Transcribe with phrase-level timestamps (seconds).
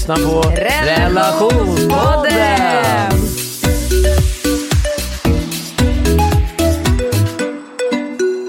[0.00, 3.10] Lyssnar på Relationspodden.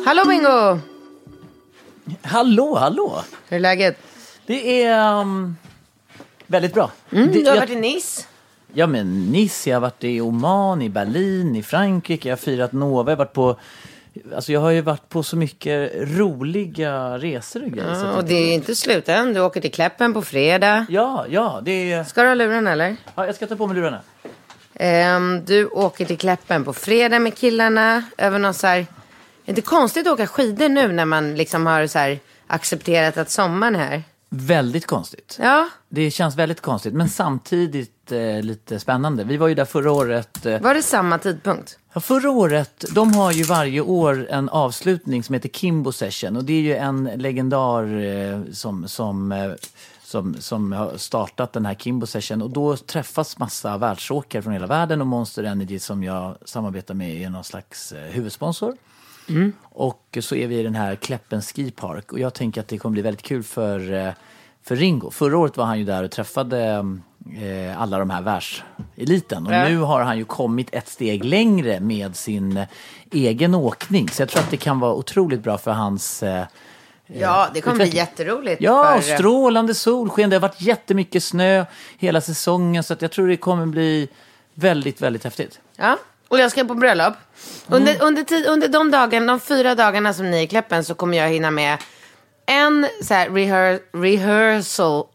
[0.05, 0.79] Hallå Bingo!
[2.21, 3.21] Hallå, hallå.
[3.49, 3.97] Hur är läget?
[4.45, 5.55] Det är um,
[6.47, 6.91] väldigt bra.
[7.11, 8.25] Mm, det, du har jag- varit i Nice.
[8.73, 12.71] Ja, men Nice, jag har varit i Oman, i Berlin, i Frankrike, jag har firat
[12.71, 13.55] Nova, jag har varit på
[14.35, 18.05] Alltså jag har ju varit på så mycket roliga resor och grejer.
[18.05, 19.33] Ja, och det är inte slut än.
[19.33, 20.85] Du åker till Kläppen på fredag.
[20.89, 22.03] Ja, ja, det är...
[22.03, 22.95] Ska du ha luren eller?
[23.15, 24.01] Ja, jag ska ta på mig lurarna.
[24.73, 28.03] Ehm, du åker till Kläppen på fredag med killarna.
[28.17, 28.85] Över någon så här...
[29.45, 33.29] Är det konstigt att åka skidor nu när man liksom har så här accepterat att
[33.29, 34.03] sommaren är här?
[34.29, 35.37] Väldigt konstigt.
[35.41, 39.23] Ja, Det känns väldigt konstigt, men samtidigt eh, lite spännande.
[39.23, 40.45] Vi var ju där förra året.
[40.45, 41.77] Eh, var det samma tidpunkt?
[41.93, 46.43] Ja, förra året, de har ju varje år en avslutning som heter Kimbo Session och
[46.43, 49.51] det är ju en legendar eh, som, som, eh,
[50.03, 54.67] som, som har startat den här Kimbo Session och då träffas massa världsåkare från hela
[54.67, 58.77] världen och Monster Energy som jag samarbetar med är någon slags eh, huvudsponsor.
[59.61, 62.77] Och så är vi i den här Kläppen Ski Park och jag tänker att det
[62.77, 64.13] kommer bli väldigt kul för, eh,
[64.63, 65.11] för Ringo.
[65.11, 66.85] Förra året var han ju där och träffade
[67.41, 69.63] eh, alla de här världseliten och Ja.
[69.69, 72.67] nu har han ju kommit ett steg längre med sin eh,
[73.11, 74.09] egen åkning.
[74.09, 76.43] Så jag tror att det kan vara otroligt bra för hans eh,
[77.13, 77.99] Ja, det kommer bli utveckling.
[77.99, 78.61] jätteroligt.
[78.61, 80.29] Ja, för, strålande solsken.
[80.29, 81.65] Det har varit jättemycket snö
[81.97, 84.07] hela säsongen så jag tror det kommer bli
[84.53, 85.59] väldigt, väldigt häftigt.
[85.75, 87.13] Ja, och jag ska på bröllop.
[87.67, 90.93] Under, under, tid, under de dagarna, de fyra dagarna som ni är i Kläppen så
[90.93, 91.77] kommer jag hinna med
[92.45, 95.05] en så här rehear, rehearsal.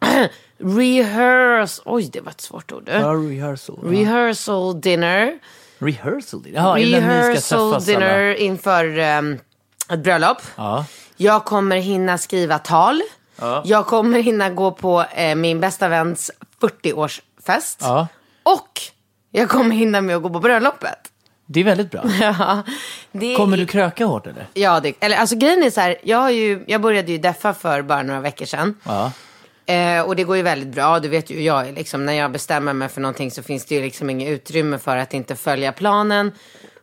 [0.58, 1.82] rehearsal.
[1.86, 2.88] Oj, det var ett svårt ord.
[2.92, 3.78] Ja, rehearsal.
[3.82, 3.90] Ja.
[3.90, 5.38] Rehearsal dinner.
[5.78, 6.42] Rehearsal?
[6.52, 8.36] Ja, ni ska rehearsal dinner alla.
[8.36, 9.38] inför um,
[9.90, 10.38] ett bröllop.
[10.56, 10.84] Ja.
[11.16, 13.02] Jag kommer hinna skriva tal.
[13.64, 16.30] Jag kommer hinna gå på eh, min bästa väns
[16.60, 17.76] 40-årsfest.
[17.80, 18.08] Ja.
[18.42, 18.80] Och
[19.30, 20.98] jag kommer hinna med att gå på bröllopet.
[21.46, 22.02] Det är väldigt bra.
[22.20, 22.62] Ja,
[23.12, 24.46] det Kommer du kröka hårt eller?
[24.54, 27.54] Ja, det, eller alltså grejen är så här, jag, har ju, jag började ju deffa
[27.54, 28.74] för bara några veckor sedan.
[28.84, 29.12] Ja.
[29.68, 32.06] Eh, och det går ju väldigt bra, du vet ju jag liksom.
[32.06, 35.14] När jag bestämmer mig för någonting så finns det ju liksom inget utrymme för att
[35.14, 36.32] inte följa planen.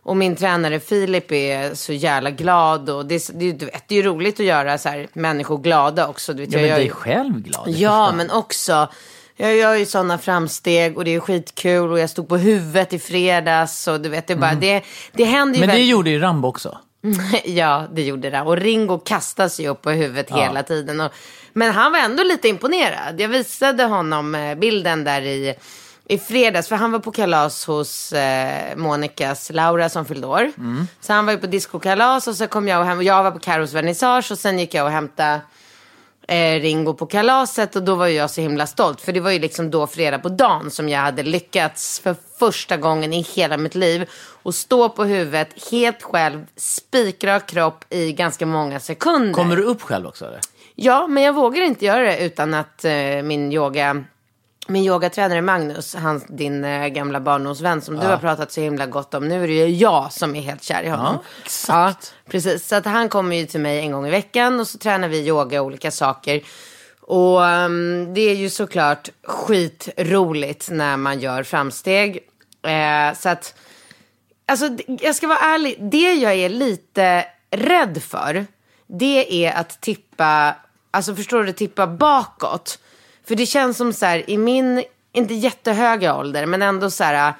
[0.03, 3.95] Och min tränare Filip är så jävla glad och det, är- det, du vet, det
[3.95, 6.33] är ju roligt att göra så här, människor glada också.
[6.33, 7.65] Du vet, Ja, jag men gör dig ju- själv glad.
[7.65, 8.89] det Ja, men också.
[9.37, 12.99] Jag gör ju sådana framsteg och det är skitkul och jag stod på huvudet i
[12.99, 14.81] fredags och du vet, det, bara, det,
[15.13, 16.77] det händer ju Men det väldigt- gjorde ju Rambo också.
[17.45, 18.41] ja, det gjorde det.
[18.41, 21.01] Och Ringo kastas ju upp på huvudet hela tiden.
[21.01, 21.11] Och,
[21.53, 23.21] men han var ändå lite imponerad.
[23.21, 25.55] Jag visade honom eh, bilden där i,
[26.07, 26.67] i fredags.
[26.67, 30.51] För han var på kalas hos eh, Monikas Laura som fyllde år.
[31.01, 33.03] Så han var ju på discokalas och så kom jag och hem.
[33.03, 35.41] Jag var på Carros vernissage och sen gick jag och hämtade
[36.27, 39.01] eh, Ringo på kalaset och då var jag så himla stolt.
[39.01, 42.77] För det var ju liksom då fredag på dagen som jag hade lyckats för första
[42.77, 44.09] gången i hela mitt liv.
[44.43, 49.33] Och stå på huvudet helt själv, spikrak kropp i ganska många sekunder.
[49.33, 50.39] Kommer du upp själv också eller?
[50.75, 52.91] Ja, men jag vågar inte göra det utan att eh,
[53.23, 54.03] min yoga...
[54.67, 59.13] Min yogatränare Magnus, han, din eh, gamla barndomsvän som du har pratat så himla gott
[59.13, 59.27] om.
[59.27, 61.17] Nu är det ju jag som är helt kär i honom.
[61.43, 62.13] Exakt.
[62.25, 62.67] Ja, precis.
[62.67, 65.27] Så att han kommer ju till mig en gång i veckan och så tränar vi
[65.27, 66.41] yoga och olika saker.
[67.01, 72.19] Och ehm, det är ju såklart skitroligt när man gör framsteg.
[72.67, 73.55] Eh, så att,
[74.45, 78.45] alltså jag ska vara ärlig, det jag är lite rädd för,
[78.87, 80.55] det är att tippa,
[80.91, 82.79] alltså förstår du, tippa bakåt.
[83.27, 87.33] För det känns som så här, i min, inte jättehöga ålder, men ändå så här,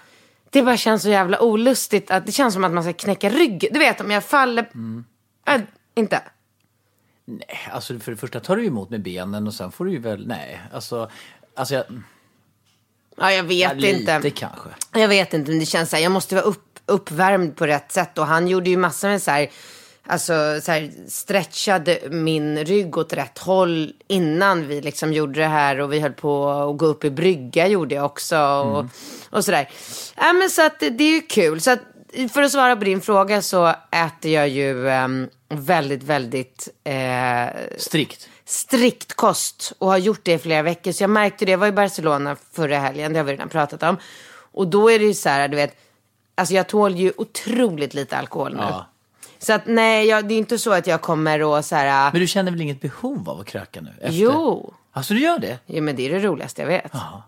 [0.50, 3.70] det bara känns så jävla olustigt att det känns som att man ska knäcka ryggen.
[3.74, 4.70] Du vet om jag faller,
[5.48, 5.62] Äh,
[5.96, 6.22] inte.
[7.26, 10.00] Nej, alltså för det första tar du emot med benen och sen får du ju
[10.00, 11.10] väl, nej, alltså,
[11.56, 11.84] alltså jag,
[13.18, 14.20] Ja, jag vet ja, inte.
[14.20, 14.70] lite kanske.
[14.94, 17.92] Jag vet inte, men det känns så här, jag måste vara upp, uppvärmd på rätt
[17.92, 18.18] sätt.
[18.18, 19.48] Och han gjorde ju massor med så här,
[20.06, 25.80] alltså så här, stretchade min rygg åt rätt håll innan vi liksom gjorde det här.
[25.82, 28.38] Och vi höll på att gå upp i brygga gjorde jag också.
[28.38, 28.90] Och, Mm.
[29.30, 29.70] och sådär.
[30.16, 31.62] Ja, men så att det, är ju kul.
[31.62, 31.80] Så att,
[32.34, 37.48] för att svara på din fråga så äter jag ju ehm, väldigt, väldigt eh,
[37.78, 38.30] Strikt.
[38.46, 40.92] strikt kost och har gjort det i flera veckor.
[40.92, 43.84] Så jag märkte det, jag var i Barcelona förra helgen, det har vi redan pratat
[43.84, 43.98] om.
[44.52, 45.76] Och då är det ju så här, du vet,
[46.36, 48.62] alltså jag tål ju otroligt lite alkohol nu.
[48.62, 48.86] Ja.
[49.46, 52.22] Så att nej, jag, det är inte så att jag kommer att så här, Men
[52.22, 53.90] du känner väl inget behov av att kröka nu?
[54.02, 54.10] Efter?
[54.12, 55.60] jo, Alltså du gör det?
[55.66, 56.92] jo, men det är det roligaste jag vet.
[56.94, 57.24] Ja.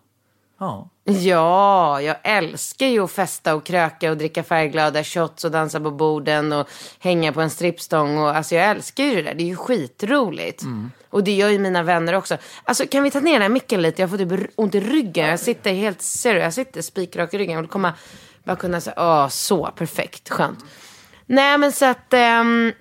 [1.04, 5.92] Ja, jag älskar ju att festa och kröka och dricka färgglada shots och dansa på
[5.92, 6.68] borden och
[7.00, 8.18] hänga på en strippstång.
[8.18, 10.64] Och, alltså jag älskar ju det där, det är ju skitroligt.
[11.10, 12.38] Och det gör ju mina vänner också.
[12.64, 14.02] Alltså kan vi ta ner den här micken lite?
[14.02, 15.30] Jag får typ ont i ryggen.
[15.30, 17.54] Jag sitter helt seriöst, jag sitter spikrak i ryggen.
[17.54, 17.94] Jag vill komma,
[18.44, 20.60] bara kunna säga, åh så perfekt, skönt.
[21.28, 22.74] Nej men så att, Um,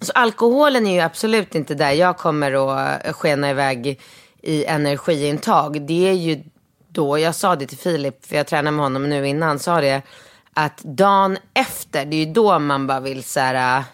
[0.00, 4.00] så alkoholen är ju absolut inte där jag kommer att eh, skena iväg
[4.42, 5.86] i energiintag.
[5.86, 6.42] Det är ju
[6.88, 10.02] då, jag sa det till Filip, för jag tränar med honom nu innan, sa det
[10.54, 13.78] att dagen efter, det är ju då man bara vill så här.
[13.78, 13.84] Eh,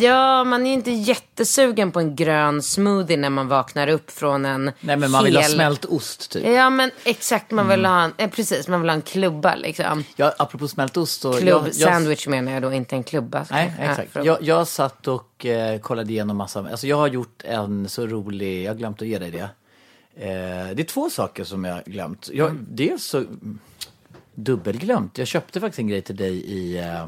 [0.00, 4.72] Ja, man är inte jättesugen på en grön smoothie när man vaknar upp från en
[4.80, 6.46] Nej men man vill ha hel- smält ost typ.
[6.46, 7.90] Ja, men exakt, man vill Mm.
[7.92, 10.04] ha en, eh, precis, man vill ha en klubba liksom.
[10.16, 11.20] Ja, apropå smält ost.
[11.20, 13.46] Så Klubb, jag, jag, sandwich menar jag då, inte en klubba.
[13.50, 14.16] Nej, exakt.
[14.26, 18.64] Jag, jag satt och eh, kollade igenom massa, alltså jag har gjort en så rolig,
[18.64, 19.48] jag har glömt att ge dig det.
[20.16, 22.28] Eh, det är två saker som jag har glömt.
[22.32, 22.66] Jag, Mm.
[22.70, 23.24] Dels så,
[24.34, 27.06] dubbelglömt, jag köpte faktiskt en grej till dig i, eh,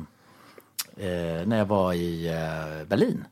[0.96, 3.25] eh, när jag var i eh, Berlin.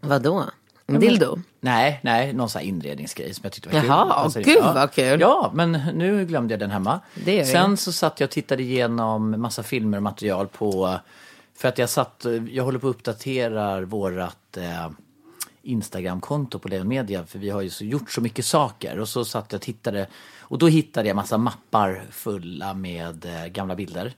[0.00, 0.44] Vadå?
[0.86, 1.38] En dildo?
[1.60, 3.88] Nej, nej, någon sån här inredningsgrej som jag tyckte var kul.
[3.88, 5.20] Jaha, Alltså, gud vad kul.
[5.20, 7.00] Ja, men nu glömde jag den hemma.
[7.24, 10.98] Det gör Sen så satt jag och tittade igenom massa filmer och material på,
[11.56, 14.90] för att jag satt, jag håller på att uppdatera vårat eh,
[15.62, 18.98] Instagramkonto på Leon Media, för vi har ju så, gjort så mycket saker.
[18.98, 20.06] Och så satt jag och tittade,
[20.40, 24.12] och då hittade jag massa mappar fulla med eh, gamla bilder.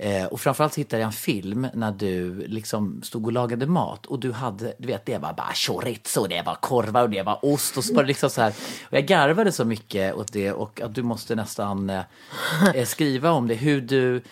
[0.00, 4.18] Eh, och framförallt hittade jag en film när du liksom stod och lagade mat och
[4.18, 7.76] du hade, du vet det var bara chorizo, det var korvar och det var ost
[7.76, 8.54] och så var det liksom så här.
[8.82, 13.48] Och jag garvade så mycket åt det och att du måste nästan eh, skriva om
[13.48, 14.22] det, hur du,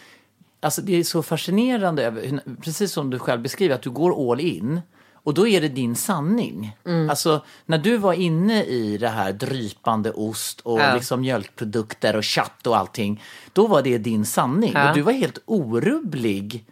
[0.60, 2.32] alltså det är så fascinerande,
[2.62, 4.80] precis som du själv beskriver, att du går all in.
[5.26, 6.76] Och då är det din sanning.
[7.10, 10.94] Alltså när du var inne i det här drypande ost och Ja.
[10.94, 13.22] liksom mjölkprodukter och kött och allting.
[13.52, 14.72] Då var det din sanning.
[14.74, 14.88] Ja.
[14.88, 16.64] Och du var helt orubblig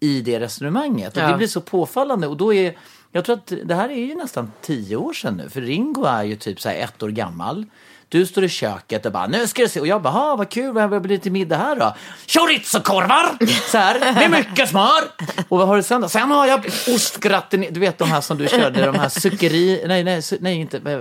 [0.00, 1.16] i det resonemanget.
[1.16, 1.28] Och Ja.
[1.30, 2.26] det blir så påfallande.
[2.26, 2.78] Och då är,
[3.12, 5.48] jag tror att det här är ju nästan tio år sedan nu.
[5.48, 7.66] För Ringo är ju typ så här ett år gammal.
[8.10, 9.80] Du står i köket och bara, nu ska du se.
[9.80, 11.94] Och jag bara, "Ha, vad kul, vad blir det till middag här då?
[12.26, 13.38] Chorizo-korvar!
[13.70, 15.02] Så här, med mycket smör!
[15.48, 16.08] Och vad har du sen då?
[16.08, 20.04] Sen har jag ostgratten, du vet de här som du körde, de här zuccheri, nej,
[20.04, 20.98] nej, nej inte, eh,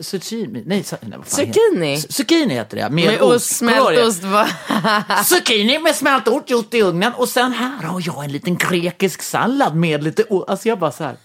[0.00, 1.96] zucchini, nej, nej vad fan heter- Zucchini?
[1.96, 3.52] Zu- Zucchini heter det, med, Med ost,
[4.06, 4.22] ost.
[5.24, 9.22] Zucchini med smält ost gjort i ugnen och sen här har jag en liten grekisk
[9.22, 11.16] sallad med lite o- Alltså jag bara så här.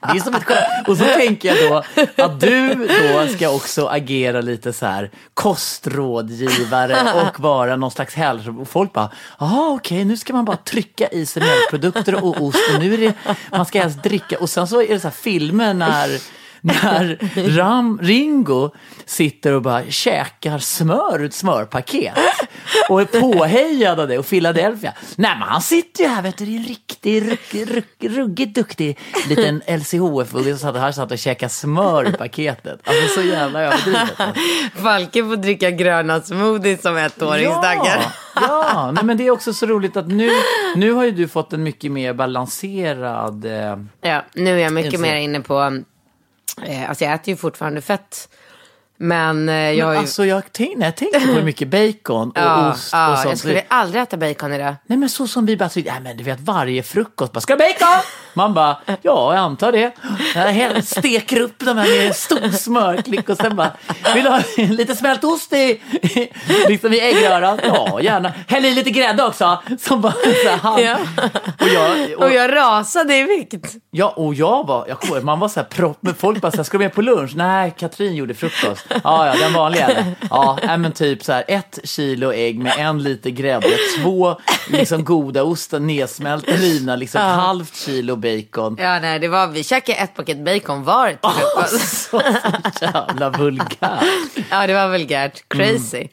[0.00, 0.88] Det är som ett skämt.
[0.88, 1.82] Och så tänker jag då
[2.24, 8.60] att du då ska också agera lite så här kostrådgivare och vara någon slags hälso...
[8.60, 12.58] Och folk bara, jaha okej nu ska man bara trycka i sig mjölkprodukter och ost
[12.74, 13.14] och nu är det,
[13.50, 14.38] man ska helst dricka.
[14.38, 16.20] Och sen så är det så här filmer när
[16.60, 17.18] när
[17.56, 18.70] Ram, Ringo
[19.04, 22.14] sitter och bara käkar smör ur ett smörpaket
[22.88, 24.92] och är påhejad av det och Philadelphia.
[25.16, 28.54] Nej men han sitter ju här vet du, det är en riktig, ruggig, ruggig, ruggigt
[28.54, 28.98] duktig
[29.28, 32.80] liten LCHF-ugge som satt här satt och käkade smör i paketet.
[32.88, 34.10] Alltså så jävla överdrivet.
[34.74, 38.02] Falke får dricka gröna smoothies som ettåringsdaggar.
[38.34, 38.90] Ja, ja.
[38.90, 40.30] Nej, men det är också så roligt att nu,
[40.76, 45.00] nu har ju du fått en mycket mer balanserad eh, Ja, nu är jag mycket
[45.00, 45.82] mer inne på,
[46.66, 48.28] eh, alltså jag äter ju fortfarande fett.
[48.96, 49.98] Men eh, jag har ju...
[49.98, 53.18] Alltså jag, tänk, när jag tänker på hur mycket bacon och ja, ost ja, och
[53.18, 53.28] sånt.
[53.28, 54.74] jag skulle aldrig äta bacon idag.
[54.86, 57.56] Nej men så som vi bara, så, nej men du vet varje frukost bara, ska
[57.56, 58.02] du bacon?
[58.34, 59.92] Man bara, ja jag antar det.
[60.34, 63.70] Jag helt steker upp de här med stor smörklick och sen bara,
[64.14, 65.80] vill du ha lite smält ost i,
[66.68, 67.60] liksom i äggröran?
[67.64, 68.32] Ja gärna.
[68.48, 69.58] Häll i lite grädde också.
[69.80, 70.96] Som bara, så här, Ja.
[71.60, 73.74] och jag, och, Och jag rasade i vikt.
[73.90, 76.64] Ja, och jag var, jag man var så här propp, men folk bara så här,
[76.64, 77.32] ska du med på lunch?
[77.36, 78.86] Nej, Katrin gjorde frukost.
[79.04, 79.90] Ja, ja, den vanliga?
[80.30, 83.68] Ja, men typ så här, ett kilo ägg med en liter grädde,
[83.98, 84.36] två
[84.68, 88.76] liksom goda ostar, nedsmälta lina, liksom halvt kilo bacon.
[88.80, 92.10] Ja, nej, det var, vi käkade ett paket bacon var till frukost.
[92.78, 93.78] Så jävla vulgärt.
[94.50, 95.44] Ja, det var vulgärt.
[95.48, 96.08] Crazy.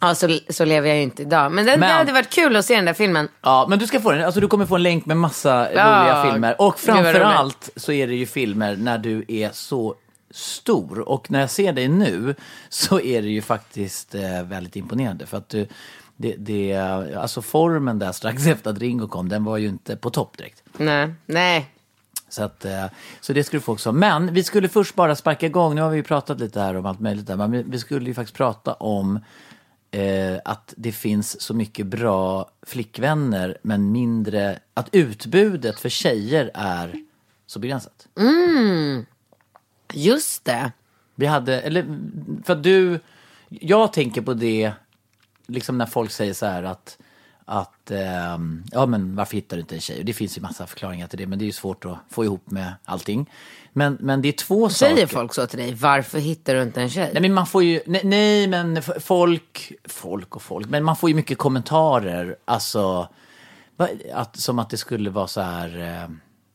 [0.00, 1.52] Ja, så, så lever jag ju inte idag.
[1.52, 3.28] Men, det, Mm, Men- det hade varit kul att se den där filmen.
[3.42, 4.24] Ja, men du ska få den.
[4.24, 6.60] Alltså, du kommer få en länk med massa Ja, roliga filmer.
[6.60, 9.94] Och framför allt så är det ju filmer när du är så
[10.30, 11.08] stor.
[11.08, 12.34] Och när jag ser dig nu
[12.68, 15.26] så är det ju faktiskt eh, väldigt imponerande.
[15.26, 15.68] För att du,
[16.16, 16.74] det, det,
[17.16, 20.62] alltså formen där strax efter att Ringo kom, den var ju inte på topp direkt.
[20.78, 21.70] Nej, nej.
[22.28, 22.86] Så, att, eh,
[23.20, 23.92] så det skulle få också.
[23.92, 25.74] Men vi skulle först bara sparka igång.
[25.74, 27.26] Nu har vi ju pratat lite här om allt möjligt.
[27.26, 29.20] Där, men vi- skulle ju faktiskt prata om
[29.90, 34.58] eh, att det finns så mycket bra flickvänner men mindre...
[34.74, 36.94] Att utbudet för tjejer är
[37.46, 38.08] så begränsat.
[39.92, 40.72] Just det.
[41.14, 41.98] Vi hade, eller
[42.44, 43.00] för att du...
[43.48, 44.72] Jag tänker på det,
[45.46, 46.98] liksom när folk säger så här att
[47.48, 49.98] att, ehm, ja men varför hittar du inte en tjej?
[49.98, 52.24] Och det finns ju massa förklaringar till det, men det är ju svårt att få
[52.24, 53.30] ihop med allting.
[53.72, 55.06] Men, men det är två Säger saker.
[55.06, 55.74] folk så till dig?
[55.74, 57.10] Varför hittar du inte en tjej?
[57.12, 61.10] Nej men man får ju, nej, nej men folk, folk och folk, men man får
[61.10, 63.08] ju mycket kommentarer, alltså,
[64.14, 66.10] att, som att det skulle vara så här, eh,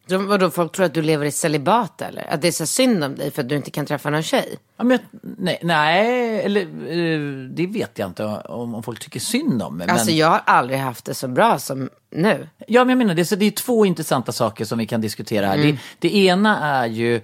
[0.08, 2.34] Så Vadå, folk tror att du lever i celibat eller?
[2.34, 4.56] Att det är så synd om dig för att du inte kan träffa någon tjej?
[4.78, 9.20] ja, men, jag- nej, nej, eller eh, det vet jag inte om, om folk tycker
[9.20, 9.88] synd om mig.
[9.88, 12.48] Men, Alltså jag har aldrig haft det så bra som nu.
[12.68, 15.46] Ja, men jag menar det, så det är två intressanta saker som vi kan diskutera
[15.48, 15.56] här.
[15.56, 15.72] Mm.
[16.00, 17.22] Det, det ena är ju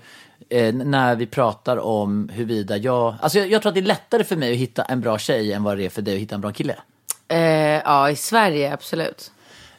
[0.50, 4.24] eh, när vi pratar om huruvida jag, alltså jag, jag tror att det är lättare
[4.24, 6.36] för mig att hitta en bra tjej än vad det är för dig att hitta
[6.36, 6.76] en bra kille.
[7.28, 9.32] Eh, ja, i Sverige absolut.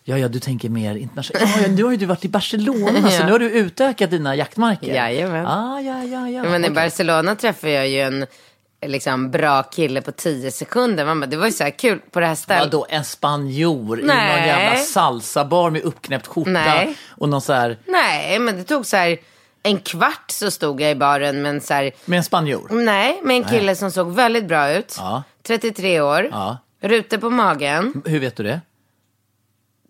[0.08, 1.56] Ja, ja, du tänker mer internationellt.
[1.56, 4.36] Ja, ja, nu har ju du varit i Barcelona, så nu har du utökat dina
[4.36, 4.94] jaktmarker.
[4.94, 5.46] Jajamän.
[5.46, 6.42] Ah, ja, ja, ja.
[6.42, 6.70] Men i.
[6.70, 8.26] Barcelona träffade jag ju en
[8.86, 11.04] liksom, bra kille på tio sekunder.
[11.04, 12.64] Man bara, det var ju så här kul på det här stället.
[12.64, 16.96] Vadå, en spanjor i någon jävla salsabar med uppknäppt skjorta Nej.
[17.08, 19.18] och någon så här, Nej, men det tog så här
[19.62, 22.68] en kvart så stod jag i baren med en så här, med en spanjor?
[22.70, 24.94] nej, med en kille som såg väldigt bra ut.
[24.98, 25.22] Ja.
[25.46, 26.28] 33 år.
[26.30, 26.58] Ja.
[26.80, 28.02] Rutor på magen.
[28.04, 28.60] Hur vet du det?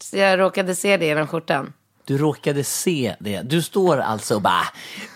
[0.01, 1.73] Så jag råkade se det genom skjortan.
[2.05, 3.41] Du råkade se det.
[3.43, 4.63] Du står alltså och bara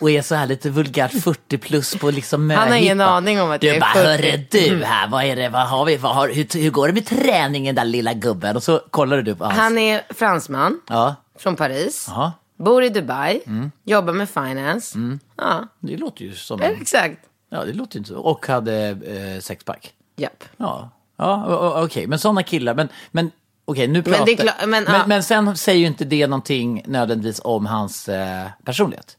[0.00, 3.12] och är så här lite vulgärt 40 plus på liksom Han har ingen möhippa.
[3.12, 4.58] aning om att du jag är bara, 40.
[4.58, 6.92] hörru du här, vad är det, vad har vi, vad har, hur, hur går det
[6.94, 8.56] med träningen där lilla gubben?
[8.56, 9.56] Och så kollar du på hans.
[9.58, 12.06] Han är fransman Ja, från Paris.
[12.08, 12.32] Jaha.
[12.58, 13.40] Bor i Dubai.
[13.46, 13.70] Mm.
[13.84, 14.98] Jobbar med finance.
[15.36, 17.18] Ja, det låter ju som en, exakt.
[17.50, 18.18] ja det låter ju inte så.
[18.18, 19.92] Och hade eh, sexpack.
[20.16, 20.44] Japp.
[20.56, 23.30] Ja, ja okej, men sådana killar, men, men
[23.64, 25.06] okej nu pratar det är klart- men, men, ja.
[25.06, 29.16] men sen säger ju inte det någonting nödvändigtvis om hans eh, personlighet.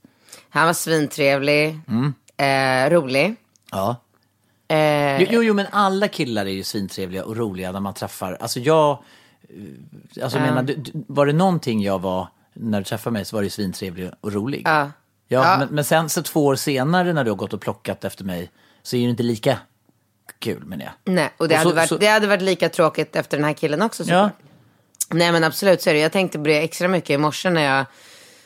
[0.50, 1.80] Han var svintrevlig.
[2.38, 3.36] Eh, rolig.
[3.72, 3.96] Ja.
[4.68, 8.38] Eh, Jo, jo, jo, men alla killar är ju svintrevliga och roliga när man träffar.
[8.42, 8.92] Alltså jag,
[10.18, 13.36] eh, alltså menar, du, du- var det någonting jag var när du träffade mig så
[13.36, 14.62] var det ju svintrevlig och rolig.
[14.66, 14.92] Ja.
[15.28, 15.58] Ja, Ja.
[15.60, 18.52] Men, men sen så två år senare när du har gått och plockat efter mig
[18.84, 19.58] så är det inte lika
[20.40, 21.14] kul menar jag.
[21.14, 23.46] nej, och det, Och så- hade varit, så- det hade varit lika tråkigt efter den
[23.46, 24.04] här killen också.
[24.04, 24.30] Ja.
[25.10, 26.00] Nej men absolut så är det.
[26.00, 27.86] Jag tänkte på det extra mycket i morse när jag,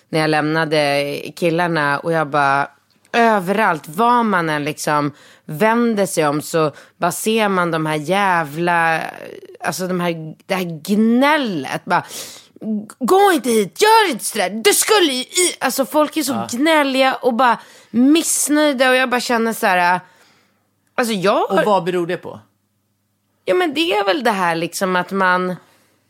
[0.09, 2.69] när jag lämnade killarna och jag bara
[3.13, 5.11] överallt, var man än liksom
[5.45, 9.01] vänder sig om så bara ser man de här jävla,
[9.59, 11.85] alltså de här, det här gnället.
[11.85, 12.03] Bara,
[12.99, 14.49] Gå inte hit, gör inte sådär.
[14.49, 15.25] Du skulle ju.
[15.59, 17.57] Alltså folk är så gnälliga och bara
[17.89, 19.99] missnöjda och jag bara känner så här.
[20.97, 21.59] Alltså jag har...
[21.59, 22.39] Och vad beror det på?
[23.45, 25.55] Ja men det är väl det här liksom att man,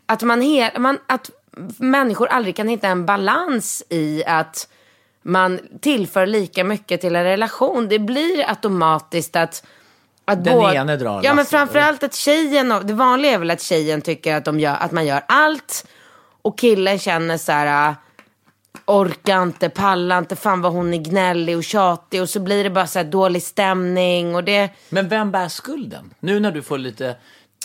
[0.06, 1.30] att man, he, man att
[1.78, 4.68] människor aldrig kan hitta en balans i att
[5.22, 7.88] man tillför lika mycket till en relation.
[7.88, 9.66] Det blir automatiskt att
[10.26, 13.62] att Den båda- ene drar Ja men framförallt att tjejen, det vanliga är väl att
[13.62, 15.88] tjejen tycker att, de gör, att man gör allt
[16.42, 17.96] och killen känner så här.
[18.88, 22.70] Orkar inte, pallar inte, fan vad hon är gnällig och tjatig och så blir det
[22.70, 26.14] bara så här dålig stämning och det Men vem bär skulden?
[26.20, 27.16] Nu när du får lite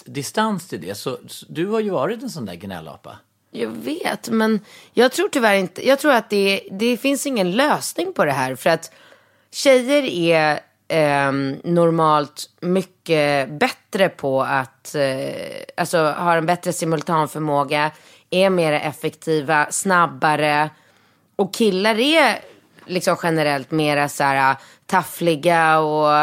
[0.05, 3.19] distans till det, så, så du har ju varit en sån där gnällapa.
[3.51, 4.61] Jag vet, men
[4.93, 8.55] jag tror tyvärr inte, jag tror att det, det finns ingen lösning på det här.
[8.55, 8.93] För att
[9.51, 17.91] tjejer är ehm, normalt mycket bättre på att, eh, alltså har en bättre simultanförmåga,
[18.31, 20.71] är mer effektiva, snabbare.
[21.43, 22.41] Och killar är
[22.87, 24.57] liksom generellt mera så här
[24.87, 26.15] taffliga och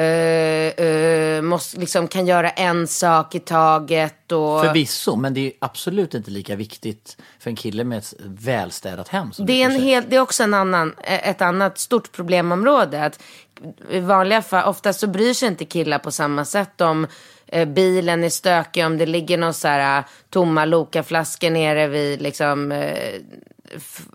[0.00, 4.32] eh, eh, måste, liksom, kan göra en sak i taget.
[4.32, 4.60] Och...
[4.60, 9.32] Förvisso, men det är absolut inte lika viktigt för en kille med ett välstädat hem.
[9.38, 13.04] Det är, en helt, det är också en annan, ett annat stort problemområde.
[13.04, 13.22] Att
[13.90, 17.06] I vanliga fall, oftast så bryr sig inte killar på samma sätt om
[17.46, 22.22] eh, bilen är stökig, om det ligger någon så här eh, tomma Loka-flaskor nere vid
[22.22, 23.20] liksom, eh,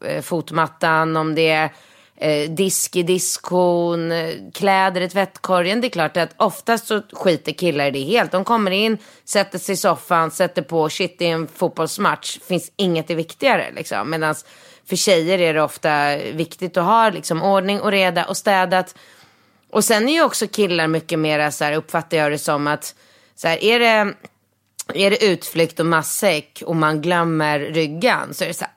[0.06, 1.70] Eh, fotmattan, om det är
[2.16, 5.82] eh, disk i diskon, eh, kläder i tvättkorgen.
[5.82, 8.32] Det är klart att oftast så skiter killar i det helt.
[8.32, 12.40] De kommer in, sätter sig i soffan, sätter på shit i en fotbollsmatch.
[12.48, 14.10] Finns inget är viktigare liksom.
[14.10, 14.36] Medan
[14.90, 18.96] för tjejer är det ofta viktigt att ha liksom, ordning och reda och städat.
[19.70, 22.96] Och sen är ju också killar mycket mer så här, uppfattar jag det som att
[23.36, 24.14] så här, är det
[24.94, 28.74] är det utflykt och matsäck och man glömmer ryggan så är det så här,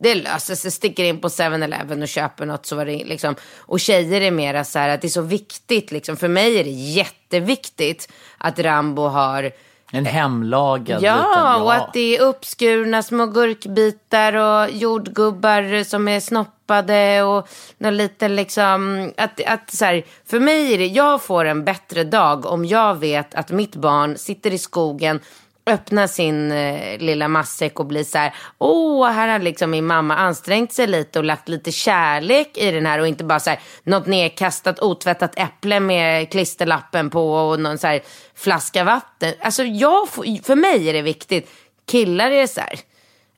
[0.00, 0.70] det löser sig.
[0.70, 3.34] Sticker in på 7-Eleven och köper något så var det liksom.
[3.58, 6.16] Och tjejer är mera så här att det är så viktigt liksom.
[6.16, 9.52] För mig är det jätteviktigt att Rambo har
[9.92, 11.62] En hemlagad Ja, liten...
[11.62, 17.48] och att det är uppskurna små gurkbitar och jordgubbar som är snoppade och
[17.78, 22.04] någon liten liksom, att, att så här, för mig är det, jag får en bättre
[22.04, 25.20] dag om jag vet att mitt barn sitter i skogen
[25.66, 30.16] öppna sin eh, lilla matsäck och bli så här, åh, här har liksom min mamma
[30.16, 33.60] ansträngt sig lite och lagt lite kärlek i den här och inte bara så här,
[33.82, 38.00] något nedkastat otvättat äpple med klisterlappen på och någon så här
[38.34, 39.34] flaska vatten.
[39.40, 40.08] Alltså jag,
[40.42, 41.50] för mig är det viktigt.
[41.86, 42.78] Killar är så här,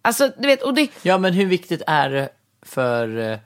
[0.02, 2.28] alltså du vet, och det, Ja, men hur viktigt är det
[2.62, 3.18] för...
[3.32, 3.38] Eh,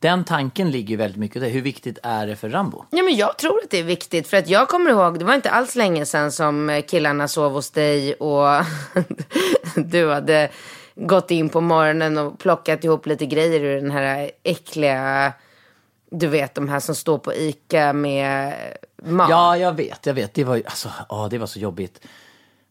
[0.00, 1.48] den tanken ligger ju väldigt mycket där.
[1.48, 2.84] Hur viktigt är det för Rambo?
[2.90, 4.28] Ja, men jag tror att det är viktigt.
[4.28, 7.52] För att jag kommer ihåg, det var inte alls länge sedan som eh, killarna sov
[7.52, 8.64] hos dig och
[9.76, 10.50] du hade
[10.94, 15.32] gått in på morgonen och plockat ihop lite grejer ur den här äckliga,
[16.10, 18.54] du vet de här som står på ICA med
[19.02, 19.30] mat.
[19.30, 20.34] Ja, jag vet, jag vet.
[20.34, 22.00] Det var, alltså, ja, det var så jobbigt.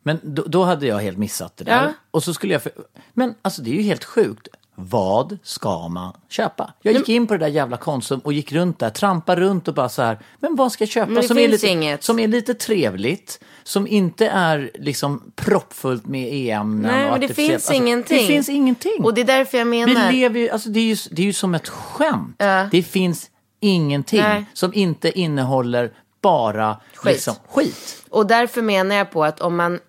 [0.03, 1.83] Men då, då hade jag helt missat det där.
[1.83, 1.93] Ja.
[2.11, 2.63] Och så skulle jag...
[2.63, 2.71] För...
[3.13, 4.47] Men alltså det är ju helt sjukt.
[4.79, 6.73] Vad ska man köpa?
[6.81, 9.73] Jag gick in på det där jävla Konsum och gick runt där, trampade runt och
[9.73, 11.21] bara så här, men vad ska jag köpa?
[11.21, 12.03] Som, är lite, inget.
[12.03, 16.81] som är lite trevligt, som inte är liksom proppfullt med EM.
[16.81, 18.17] Nej, men det finns ingenting.
[18.17, 19.03] Det finns ingenting.
[19.03, 20.11] Och det är därför jag Vi menar.
[20.11, 22.35] lever ju, alltså det är ju, det är ju som ett skämt.
[22.37, 22.67] Ja.
[22.71, 23.29] Det finns
[23.59, 24.45] ingenting Nej.
[24.53, 25.91] som inte innehåller
[26.21, 27.13] bara Skit.
[27.13, 28.05] Liksom, skit.
[28.09, 29.79] Och därför menar jag på att om man,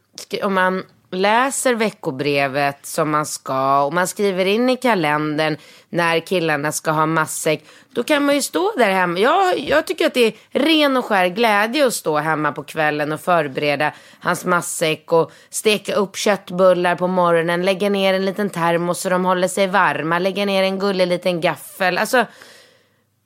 [0.43, 5.57] om man läser veckobrevet som man ska och man skriver in i kalendern
[5.89, 7.65] när killarna ska ha matsäck.
[7.91, 9.19] Då kan man ju stå där hemma.
[9.19, 13.13] Jag, jag tycker att det är ren och skär glädje att stå hemma på kvällen
[13.13, 19.01] och förbereda hans matsäck och steka upp köttbullar på morgonen, lägga ner en liten termos
[19.01, 21.99] så de håller sig varma, lägga ner en gullig liten gaffel.
[21.99, 22.27] Alltså,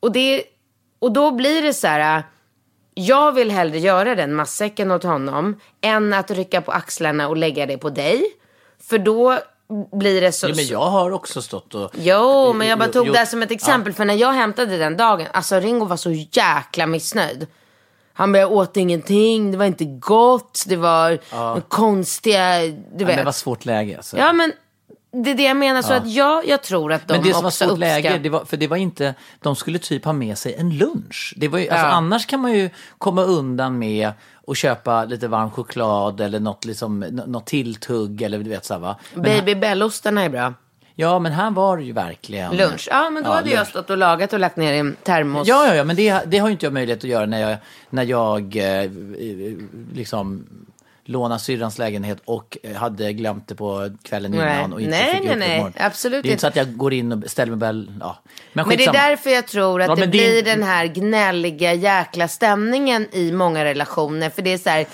[0.00, 0.42] och, det,
[0.98, 2.22] och då blir det så här.
[2.94, 7.66] Jag vill hellre göra den matsäcken åt honom än att rycka på axlarna och lägga
[7.66, 8.24] det på dig.
[8.88, 9.38] För då
[9.92, 10.48] blir det så...
[10.48, 11.90] Ja, men jag har också stått och...
[11.94, 13.12] Jo, men jag bara Jo, tog jo.
[13.12, 13.92] det här som ett exempel.
[13.92, 17.46] För när jag hämtade den dagen, alltså Ringo var så jäkla missnöjd.
[18.14, 21.18] Han bara, jag åt ingenting, det var inte gott, det var
[21.68, 23.16] konstiga, du Ja, vet.
[23.16, 23.96] det var svårt läge.
[23.96, 24.16] Alltså.
[24.18, 24.52] Ja, men
[25.12, 25.82] det är det jag menar.
[25.82, 28.44] Så att jag, jag tror att de Men det som var svårt läge, det var,
[28.44, 31.34] för det var inte, de skulle typ ha med sig en lunch.
[31.36, 31.92] Det var ju, alltså, Ja.
[31.92, 34.10] annars kan man ju komma undan med
[34.46, 38.96] att köpa lite varm choklad eller något, liksom, något tilltugg eller du vet så va.
[39.14, 40.54] Men, Baby Bell-ostarna är bra.
[40.94, 42.56] ja, men här var det ju verkligen...
[42.56, 42.88] Lunch.
[42.90, 43.68] Ja, men då hade jag lunch.
[43.68, 45.48] stått och lagat och lagt ner i en termos.
[45.48, 47.56] Ja, ja, ja, men det, det har ju inte jag möjlighet att göra när jag,
[47.90, 48.90] när jag eh,
[49.94, 50.46] liksom
[51.04, 54.40] lånade syrrans lägenhet och hade glömt det på kvällen Nej.
[54.58, 55.48] innan och inte Nej, fick nej, det nej.
[55.58, 55.72] morgonen.
[55.78, 58.18] Absolut Det är inte så att jag går in och ställer mig väl, ja.
[58.52, 61.72] Men, Men det är därför jag tror att Ja, det det- blir den här gnälliga
[61.74, 64.30] jäkla stämningen i många relationer.
[64.30, 64.86] För det är så här,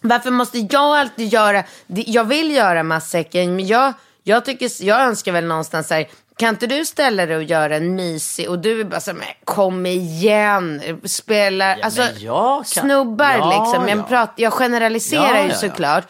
[0.00, 5.00] varför måste jag alltid göra, det- jag vill göra matsäcken, men jag, jag, tycker, jag
[5.00, 6.08] önskar väl någonstans så här,
[6.38, 9.24] kan inte du ställa dig och göra en mysig och du är bara så men
[9.44, 13.88] kom igen, spela, alltså men jag kan- snubbar Ja, liksom.
[13.88, 14.02] Jag, ja.
[14.02, 15.54] pratar, jag generaliserar Ja, ju ja, ja.
[15.54, 16.04] såklart.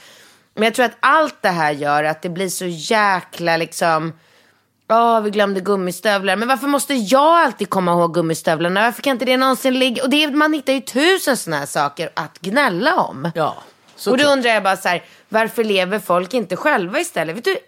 [0.55, 4.13] Men jag tror att allt det här gör att det blir så jäkla liksom,
[4.91, 6.37] Ja, vi glömde gummistövlar.
[6.37, 8.81] Men varför måste jag alltid komma ihåg gummistövlarna?
[8.83, 10.03] Varför kan inte det någonsin ligga?
[10.03, 13.31] Och det, är- man hittar ju tusen sådana här saker att gnälla om.
[13.35, 13.57] Ja,
[13.97, 17.37] så och då undrar jag bara så här, varför lever folk inte själva istället?
[17.37, 17.61] Vet du hur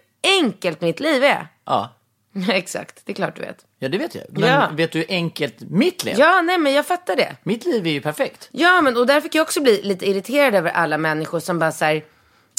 [0.43, 1.47] enkelt mitt liv är?
[1.65, 1.89] Ja.
[2.49, 3.65] Exakt, det är klart du vet.
[3.79, 4.23] ja, det vet jag.
[4.29, 4.69] Men Ja.
[4.73, 7.35] vet du hur enkelt mitt liv Ja, nej men jag fattar det.
[7.43, 8.49] Mitt liv är ju perfekt.
[8.51, 11.71] Ja, men och där fick jag också bli lite irriterad över alla människor som bara
[11.71, 12.03] så här,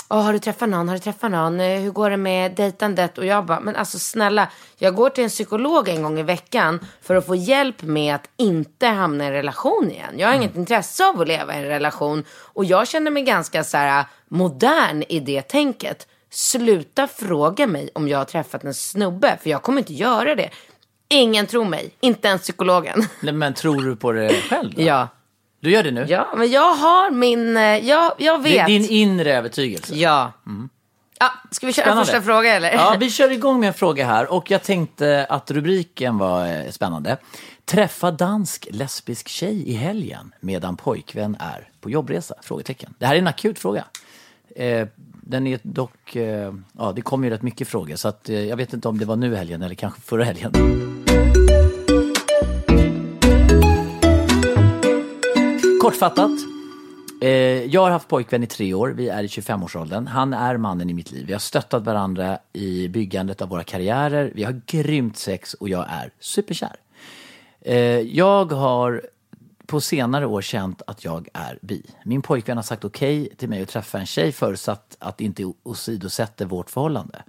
[0.08, 0.88] Åh, har du träffat någon?
[0.88, 1.60] Har du träffat någon?
[1.60, 3.18] Eh, Hur går det med dejtandet?
[3.18, 6.80] Och jag bara, men alltså snälla, jag går till en psykolog en gång i veckan
[7.02, 10.14] för att få hjälp med att inte hamna i en relation igen.
[10.18, 13.64] Jag har inget intresse av att leva i en relation och jag känner mig ganska
[13.64, 16.06] så här modern i det tänket.
[16.32, 20.50] Sluta fråga mig om jag har träffat en snubbe, för jag kommer inte göra det.
[21.08, 23.04] Ingen tror mig, inte ens psykologen.
[23.20, 24.74] Nej, Men tror du på det själv?
[24.74, 24.82] Då?
[24.82, 25.08] ja.
[25.60, 26.06] Du gör det nu?
[26.08, 28.66] Ja, men jag har min, eh, jag, jag Det är vet.
[28.66, 29.94] din inre övertygelse.
[29.94, 30.32] Ja.
[31.18, 32.04] Ja, ska vi köra Spännande.
[32.04, 32.72] första fråga eller?
[32.72, 36.70] Ja, vi kör igång med en fråga här och jag tänkte att rubriken var eh,
[36.70, 37.16] spännande.
[37.64, 42.34] Träffa dansk lesbisk tjej i helgen medan pojkvän är på jobbresa?
[42.42, 42.94] Frågetecken.
[42.98, 43.84] Det här är en akut fråga.
[44.56, 44.88] Eh,
[45.24, 48.56] den är dock, eh, ja det kommer ju rätt mycket frågor så att eh, jag
[48.56, 50.52] vet inte om det var nu i helgen eller kanske förra helgen.
[55.82, 56.30] Kortfattat.
[57.22, 57.30] Eh,
[57.64, 60.06] jag har haft pojkvän i tre år, vi är i 25-årsåldern.
[60.06, 61.26] Han är mannen i mitt liv.
[61.26, 64.32] Vi har stöttat varandra i byggandet av våra karriärer.
[64.34, 66.76] Vi har grymt sex och jag är superkär.
[68.02, 69.02] Jag har
[69.72, 71.82] på senare år känt att jag är bi.
[72.04, 75.52] Min pojkvän har sagt okej till mig att träffa en tjej förutsatt att det inte
[75.62, 77.22] åsidosätter vårt förhållande.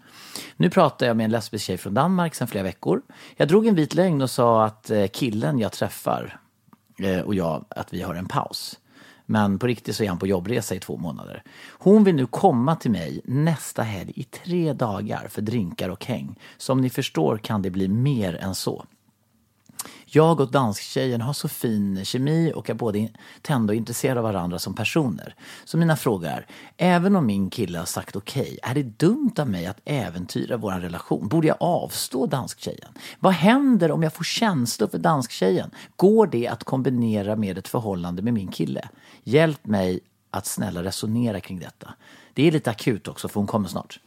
[0.58, 3.02] Nu pratar jag med en lesbisk tjej från Danmark sedan flera veckor.
[3.38, 6.40] Jag drog en vit lögn och sa att eh, killen jag träffar
[7.00, 8.80] eh, och jag, att vi har en paus.
[9.26, 11.44] Men på riktigt så är han på jobbresa i två månader.
[11.70, 16.40] Hon vill nu komma till mig nästa helg i tre dagar för drinkar och häng.
[16.58, 18.86] Som ni förstår kan det bli mer än så.
[20.16, 23.10] Jag och dansktjejen har så fin kemi och är både
[23.42, 25.36] tända och intresserade av varandra som personer.
[25.66, 26.48] Så mina frågor är,
[26.78, 30.72] även om min kille har sagt okej, är det dumt av mig att äventyra vår
[30.72, 31.28] relation?
[31.28, 32.92] Borde jag avstå dansktjejen?
[33.20, 35.72] Vad händer om jag får känslor för dansktjejen?
[35.96, 38.90] Går det att kombinera med ett förhållande med min kille?
[39.24, 40.00] Hjälp mig
[40.32, 41.94] att snälla resonera kring detta.
[42.34, 44.00] Det är lite akut också för hon kommer snart.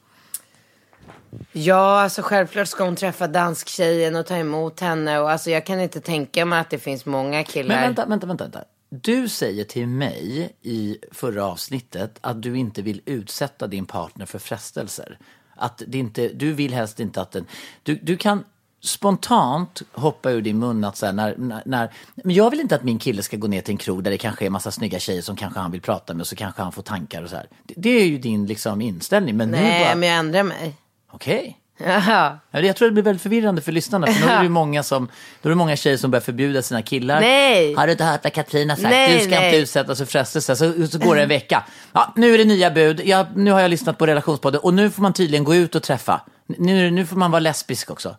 [1.53, 5.21] Ja, alltså självklart ska hon träffa dansktjejen och ta emot henne.
[5.21, 7.75] Och alltså jag kan inte tänka mig att det finns många killar.
[7.75, 8.45] Men vänta, vänta, vänta.
[8.45, 8.65] vänta.
[8.89, 14.39] Du säger till mig i förra avsnittet att du inte vill utsätta din partner för
[14.39, 15.19] frestelser.
[15.55, 17.47] Att det inte, du vill helst inte att den...
[17.83, 18.45] Du, du kan
[18.81, 22.75] spontant hoppa ur din mun att så här, när, när, när, men jag vill inte
[22.75, 24.99] att min kille ska gå ner till en krog där det kanske är massa snygga
[24.99, 27.37] tjejer som kanske han vill prata med och så kanske han får tankar och så
[27.37, 27.47] här.
[27.63, 29.37] Det, det är ju din liksom inställning.
[29.37, 30.75] Men nu Nej, bara, men jag ändrar mig.
[31.13, 31.59] Okej.
[31.79, 32.39] Jaha.
[32.51, 34.07] Ja, Jag tror det blir väldigt förvirrande för lyssnarna.
[34.07, 35.09] För då är det ju många, som,
[35.43, 37.21] då är det många tjejer som börjar förbjuda sina killar.
[37.21, 37.75] Nej.
[37.75, 38.89] Har du inte hört vad Katrin har sagt?
[38.91, 39.47] Nej, du ska nej.
[39.47, 40.57] inte utsättas för frestelse.
[40.57, 41.65] Så, så går det en vecka.
[41.93, 43.01] Ja, nu är det nya bud.
[43.05, 44.61] Ja, nu har jag lyssnat på relationspodden.
[44.61, 46.21] Och nu får man tydligen gå ut och träffa.
[46.47, 48.17] Nu, nu får man vara lesbisk också.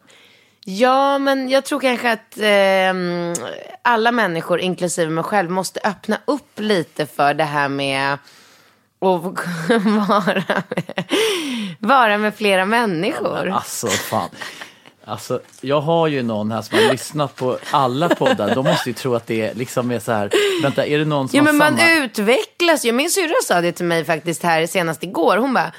[0.66, 3.34] Ja, men jag tror kanske att ehm,
[3.82, 8.18] alla människor, inklusive mig själv, måste öppna upp lite för det här med
[9.00, 9.24] att
[10.10, 11.04] vara med,
[11.80, 13.50] vara med flera människor.
[13.50, 14.30] Alltså, fan.
[15.06, 18.56] Alltså, jag har ju någon här som har lyssnat på alla poddar.
[18.56, 20.32] De måste ju tro att det liksom är så här.
[20.64, 21.92] Vänta, är det någon som Ja, har men man samma?
[22.06, 22.92] utvecklas ju.
[22.92, 25.38] Min syrra sa det till mig faktiskt här senast igår.
[25.38, 25.72] Hon bara,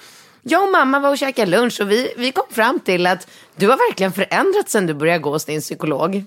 [0.42, 3.68] jag och mamma var och käkade lunch och vi, vi kom fram till att du
[3.68, 6.24] har verkligen förändrats sen du började gå hos din psykolog.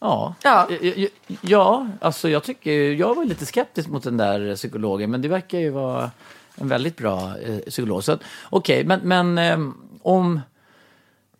[0.00, 0.34] Ja.
[0.42, 0.68] Ja.
[1.40, 5.58] Ja, alltså jag tycker, jag var lite skeptisk mot den där psykologen, men det verkar
[5.58, 6.10] ju vara
[6.54, 8.02] en väldigt bra eh, psykolog.
[8.50, 10.40] Okej, men, men ehm, om...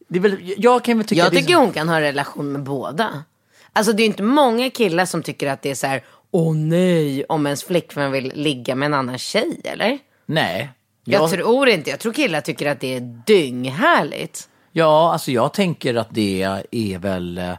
[0.08, 1.22] Det är väl, jag kan väl tycka...
[1.22, 3.24] Jag tycker hon kan ha en relation med båda.
[3.72, 7.24] Alltså det är inte många killar som tycker att det är så här, åh nej,
[7.24, 9.98] om ens flickvän vill ligga med en annan tjej, eller?
[10.26, 10.70] Nej.
[11.04, 14.48] Jag, Jag, tror inte, jag tror killar tycker att det är dynghärligt.
[14.72, 17.52] ja, alltså jag tänker att det är väl eh,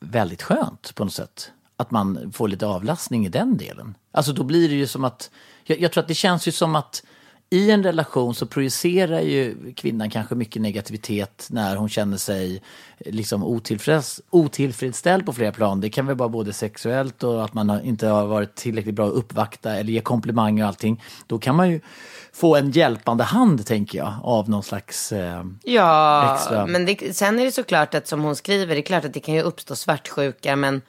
[0.00, 1.52] väldigt skönt på något sätt.
[1.76, 3.94] Att man får lite avlastning i den delen.
[4.12, 5.30] Alltså då blir det ju som att,
[5.64, 7.02] jag, jag tror att det känns ju som att
[7.50, 12.62] i en relation så projicerar ju kvinnan kanske mycket negativitet när hon känner sig
[12.98, 15.80] eh, liksom otillfreds, otillfredsställd på flera plan.
[15.80, 19.12] Det kan väl vara både sexuellt och att man inte har varit tillräckligt bra att
[19.12, 21.02] uppvakta eller ge komplimanger och allting.
[21.26, 21.80] Då kan man ju
[22.32, 25.12] få en hjälpande hand, tänker jag, av någon slags...
[25.12, 26.66] Eh, Ja, Extra.
[26.66, 29.20] men det, sen är det såklart att som hon skriver, det är klart att det
[29.20, 30.82] kan ju uppstå svartsjuka, men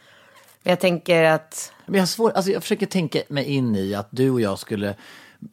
[0.64, 4.30] jag tänker att, Men jag, svår, alltså jag försöker tänka mig in i att du
[4.30, 4.96] och jag skulle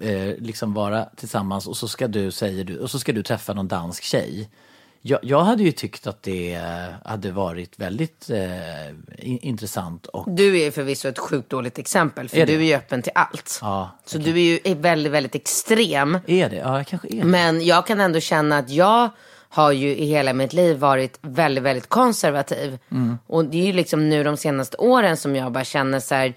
[0.01, 3.53] eh, liksom vara tillsammans och så ska du, säger du, och så ska du träffa
[3.53, 4.49] någon dansk tjej.
[5.01, 6.63] Jag, jag hade ju tyckt att det eh,
[7.05, 12.37] hade varit väldigt eh, in, intressant och du är förvisso ett sjukt dåligt exempel, för
[12.37, 12.53] Är det?
[12.53, 13.59] du är ju öppen till allt.
[13.63, 16.19] Ja, Så du är ju är väldigt, väldigt extrem.
[16.27, 16.57] är det?
[16.57, 17.25] Ja, jag kanske är det.
[17.25, 19.11] Men jag kan ändå känna att jag
[19.49, 22.79] har ju i hela mitt liv varit väldigt, väldigt konservativ.
[23.27, 26.35] Och det är ju liksom nu de senaste åren som jag bara känner så här,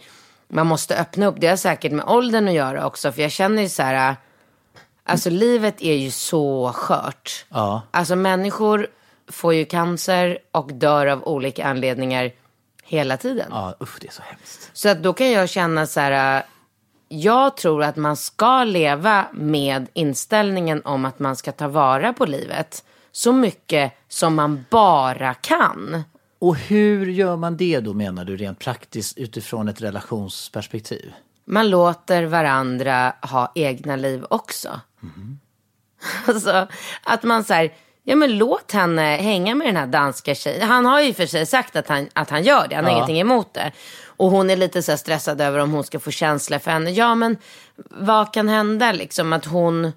[0.50, 1.36] man måste öppna upp.
[1.40, 4.16] Det har säkert med åldern att göra också, för jag känner ju så här,
[5.04, 7.46] alltså livet är ju så skört.
[7.50, 7.82] Ja.
[7.92, 8.88] Alltså människor
[9.28, 12.32] får ju cancer och dör av olika anledningar
[12.84, 13.48] hela tiden.
[13.52, 14.70] Ja, usch, det är så hemskt.
[14.74, 16.38] Så att då kan jag känna så här.
[16.38, 16.44] äh,
[17.08, 22.26] Jag tror att man ska leva med inställningen om att man ska ta vara på
[22.26, 26.04] livet så mycket som man bara kan.
[26.40, 31.14] Och hur gör man det då menar du rent praktiskt utifrån ett relationsperspektiv?
[31.46, 34.82] Man låter varandra ha egna liv också.
[36.26, 36.68] Alltså,
[37.04, 37.74] att man så här,
[38.04, 40.68] ja men låt henne hänga med den här danska tjejen.
[40.68, 42.98] Han har ju för sig sagt att han, att han gör det, han har Ja.
[42.98, 43.72] ingenting emot det.
[44.06, 46.92] Och hon är lite så stressad över om hon ska få känslor för henne.
[46.92, 47.38] Ja men
[47.90, 49.92] vad kan hända liksom att hon,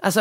[0.00, 0.20] alltså,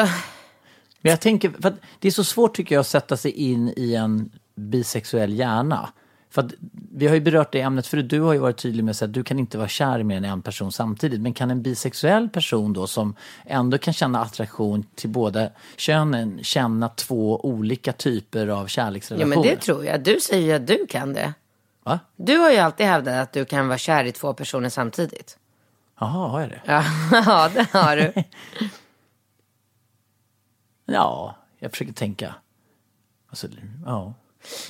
[1.01, 3.95] Men jag tänker, för det är så svårt tycker jag att sätta sig in i
[3.95, 5.89] en bisexuell hjärna.
[6.29, 6.51] För att
[6.91, 9.23] vi har ju berört det ämnet förut, du har ju varit tydlig med att du
[9.23, 11.21] kan inte vara kär i mer än en person samtidigt.
[11.21, 13.15] Men kan en bisexuell person då som
[13.45, 19.35] ändå kan känna attraktion till båda könen känna två olika typer av ja kärleksrelationer?
[19.35, 20.03] men det tror jag.
[20.03, 21.33] Du säger ju att du kan det.
[21.83, 21.99] Va?
[22.15, 25.37] Du har ju alltid hävdat att du kan vara kär i två personer samtidigt.
[25.99, 26.61] Jaha, har jag det?
[26.65, 28.13] Ja, ja det har du.
[30.89, 32.35] Ja, jag försöker tänka.
[33.29, 33.47] Alltså,
[33.85, 34.13] ja.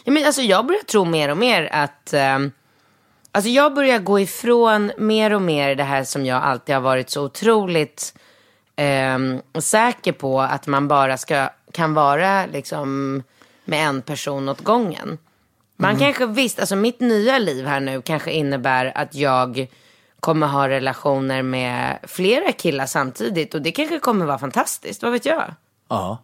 [0.03, 2.13] Ja, men alltså, jag börjar tro mer och mer att...
[2.13, 2.51] ehm,
[3.31, 7.09] alltså jag börjar gå ifrån mer och mer det här som jag alltid har varit
[7.09, 8.13] så otroligt
[8.75, 13.23] ehm, säker på att man bara ska, kan vara liksom,
[13.65, 15.17] med en person åt gången.
[15.79, 19.67] Man kanske visst, alltså mitt nya liv här nu kanske innebär att jag
[20.19, 25.25] kommer ha relationer med flera killar samtidigt och det kanske kommer vara fantastiskt, vad vet
[25.25, 25.53] jag?
[25.89, 26.17] Ja.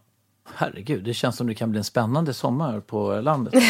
[0.56, 3.54] Herregud, det känns som det kan bli en spännande sommar på landet.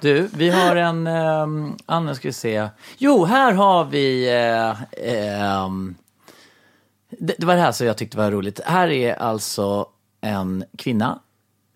[0.00, 1.06] Du, vi har en...
[1.06, 1.46] Eh,
[1.86, 2.68] Anna, ska vi se.
[2.98, 4.28] Jo, här har vi...
[4.28, 4.70] eh,
[5.14, 5.68] eh,
[7.10, 8.60] det, det var det här som jag tyckte var roligt.
[8.64, 9.86] Här är alltså
[10.20, 11.18] en kvinna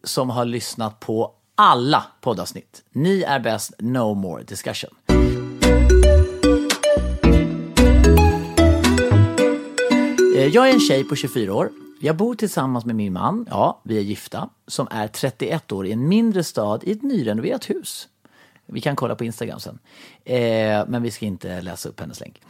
[0.04, 2.82] som har lyssnat på alla poddavsnitt.
[2.92, 4.90] Ni är bäst, no more discussion.
[10.36, 11.70] Eh, jag är en tjej på 24 år.
[12.04, 15.92] Jag bor tillsammans med min man, ja, vi är gifta, som är 31 år i
[15.92, 18.08] en mindre stad i ett nyrenoverat hus.
[18.66, 19.78] Vi kan kolla på Instagram sen.
[20.24, 22.42] Eh, men vi ska inte läsa upp hennes länk.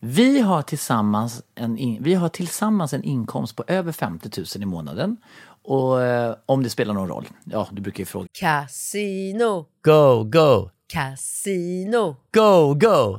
[0.00, 4.66] Vi har, tillsammans en in, vi har tillsammans en inkomst på över 50 000 i
[4.66, 5.16] månaden.
[5.62, 7.28] Och eh, om det spelar någon roll.
[7.44, 8.28] Ja, du brukar ju fråga.
[8.32, 13.18] Casino, Go, go, casino, go, go,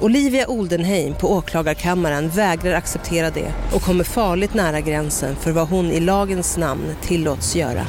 [0.00, 5.86] Olivia Oldenheim på åklagarkammaren vägrar acceptera det och kommer farligt nära gränsen för vad hon
[5.86, 7.86] i lagens namn tillåts göra.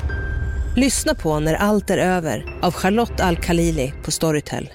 [0.76, 4.69] Lyssna på När allt är över av Charlotte Al-Khalili på Storytel.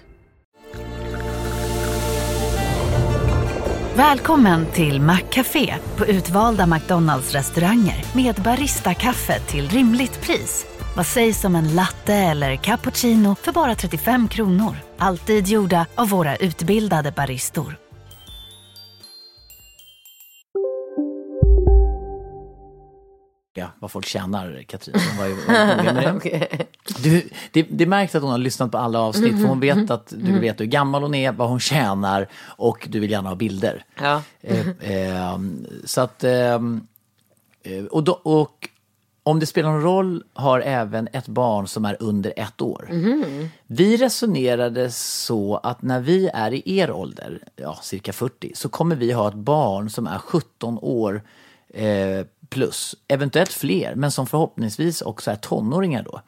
[3.96, 10.66] Välkommen till Maccafé på utvalda McDonalds restauranger med Baristakaffe till rimligt pris.
[10.96, 14.76] Vad sägs om en latte eller cappuccino för bara 35 kronor?
[14.98, 17.76] Alltid gjorda av våra utbildade baristor.
[23.54, 24.96] Ja, vad folk tjänar, Katrin.
[25.08, 26.66] Hon var ju med det.
[27.02, 30.12] Du, det, det märks att hon har lyssnat på alla avsnitt för hon vet att
[30.16, 33.84] du vet hur gammal hon är, vad hon tjänar och du vill gärna ha bilder.
[34.02, 34.22] Ja.
[34.40, 35.38] Eh, eh,
[35.84, 36.86] så att, ehm,
[37.62, 38.68] eh, och, då, och
[39.26, 42.88] om det spelar någon roll har även ett barn som är under ett år.
[43.66, 48.96] Vi resonerade så att när vi är i er ålder, ja cirka 40, så kommer
[48.96, 51.22] vi ha ett barn som är 17 år
[51.68, 56.20] eh, plus, eventuellt fler, men som förhoppningsvis också är tonåringar då.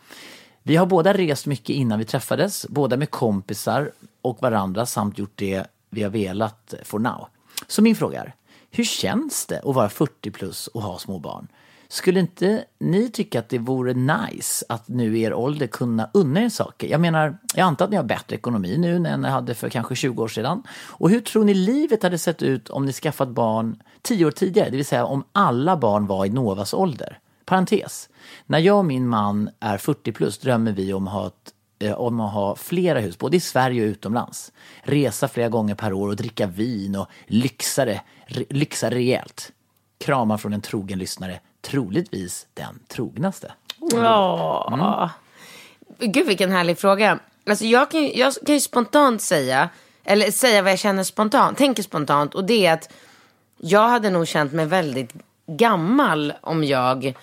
[0.63, 3.91] Vi har båda rest mycket innan vi träffades, båda med kompisar
[4.23, 7.27] och varandra samt gjort det vi har velat for now.
[7.67, 8.35] Så min fråga är,
[8.71, 11.49] hur känns det att vara 40 plus och ha små barn?
[11.89, 16.43] Skulle inte ni tycka att det vore nice att nu i er ålder kunna unna
[16.43, 16.89] er saker?
[16.89, 19.95] Jag menar, jag antar att ni har bättre ekonomi nu än ni hade för kanske
[19.95, 20.63] 20 år sedan.
[20.89, 24.71] Och hur tror ni livet hade sett ut om ni skaffat barn 10 år tidigare?
[24.71, 27.19] Det vill säga om alla barn var i Novas ålder.
[27.45, 28.09] Parentes.
[28.47, 31.93] När jag och min man är 40 plus drömmer vi om att ha ett eh,
[31.93, 34.53] om att ha flera hus, både i Sverige och utomlands.
[34.83, 38.01] Resa flera gånger per år och dricka vin och lyxare,
[38.51, 39.53] lyxa rejält.
[39.99, 43.53] Kramar från en trogen lyssnare, troligtvis den trognaste.
[43.93, 45.11] Ja.
[45.99, 47.19] Gud vilken härlig fråga.
[47.49, 49.69] Alltså jag kan, ju- jag kan ju spontant säga,
[50.05, 52.35] eller säga vad jag känner spontant, tänker spontant.
[52.35, 52.93] Och det är att
[53.59, 55.13] jag hade nog känt mig väldigt
[55.47, 57.15] gammal om jag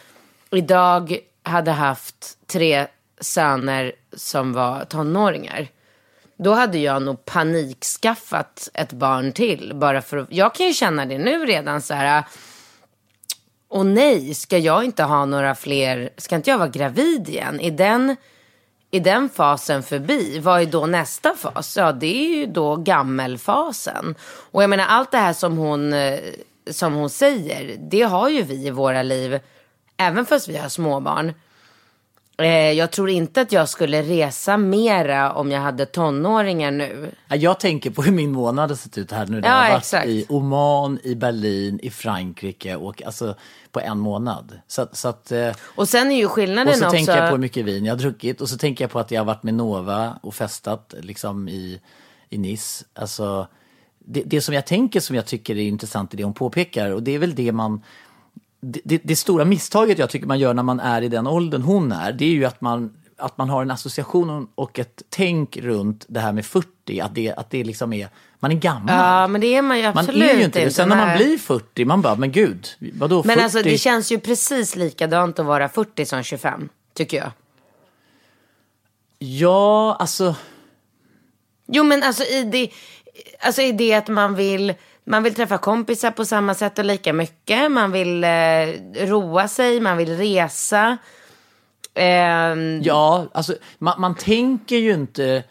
[0.52, 2.88] idag hade haft tre
[3.20, 5.68] söner som var tonåringar.
[6.38, 9.72] Då hade jag nog panikskaffat ett barn till.
[9.76, 12.24] Bara för att, jag kan ju känna det nu redan så här.
[13.74, 17.60] Och nej, ska jag inte ha några fler, ska inte jag vara gravid igen?
[17.60, 18.16] Är den,
[18.92, 20.40] är den fasen förbi?
[20.40, 21.78] Vad är då nästa fas?
[21.78, 24.16] Ja, det är ju då gammelfasen.
[24.52, 26.20] Och jag menar allt det här som hon, eh,
[26.72, 29.40] som hon säger, det har ju vi i våra liv,
[29.98, 31.34] även fast vi har småbarn.
[32.38, 37.12] Eh, jag tror inte att jag skulle resa mera om jag hade tonåringar nu.
[37.28, 39.42] Ja, Jag tänker på hur min månad hade sett ut här nu.
[39.44, 40.08] Ja, jag har varit exakt.
[40.08, 43.36] i Oman, i Berlin, i Frankrike och alltså
[43.72, 44.60] på en månad.
[44.68, 46.96] Så, så att, eh, Och sen är ju skillnaden och så också...
[46.96, 49.12] tänker jag på hur mycket vin jag har druckit och så tänker jag på att
[49.12, 51.82] jag har varit med Nova och festat liksom i,
[52.30, 52.86] i Nice.
[52.94, 53.48] Alltså,
[54.06, 57.04] det, det som jag tänker som jag tycker är intressant i det hon påpekar och
[57.04, 57.82] det är väl det man
[58.64, 61.92] det, det, stora misstaget jag tycker man gör när man är i den åldern hon
[61.92, 66.06] är, det är ju att man, att man har en association och ett tänk runt
[66.08, 68.96] det här med 40, att det, att det liksom är, man är gammal.
[68.96, 70.72] Ja, men det är man ju man absolut är ju inte det.
[70.72, 73.36] Sen när man blir 40, man bara, men gud, vadå 40?
[73.36, 77.32] Men alltså det känns ju precis likadant att vara 40 som 25, tycker jag.
[79.20, 80.36] Ja, alltså,
[81.66, 82.70] Jo men alltså i det,
[83.40, 84.74] alltså i det att man vill,
[85.06, 87.72] man vill träffa kompisar på samma sätt och lika mycket.
[87.72, 88.30] Man vill eh,
[88.96, 90.98] roa sig, man vill resa.
[91.94, 95.44] Eh, ja, alltså man, man tänker ju inte,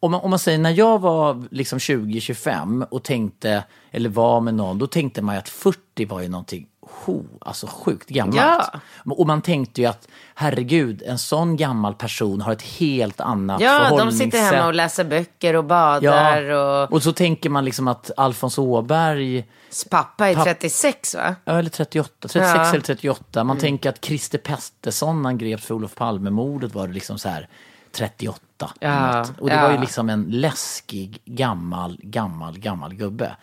[0.00, 4.54] om man, om man säger när jag var liksom 20-25 och tänkte, eller var med
[4.54, 8.36] någon, då tänkte man ju att 40 var ju någonting ho, alltså sjukt gammalt.
[8.36, 8.80] Ja.
[9.14, 13.78] Och man tänkte ju att herregud, en sån gammal person har ett helt annat ja,
[13.78, 14.24] de förhållningssätt.
[14.24, 16.92] sitter hemma och läser böcker och badar och...
[16.92, 19.44] och så tänker man liksom att Alfons Åberg,
[19.90, 21.34] Pappa är Papp- 36 va?
[21.44, 22.70] Ja, eller 38, 36 Ja.
[22.70, 23.44] eller 38.
[23.44, 23.60] Man Mm.
[23.60, 27.48] tänker att Christer Pettersson, han greps för Olof Palme-mordet, var det liksom så här
[27.92, 28.70] 38.
[28.80, 29.24] Ja.
[29.38, 29.62] Och det ja.
[29.62, 33.36] var ju liksom en läskig, gammal, gammal, gammal gubbe.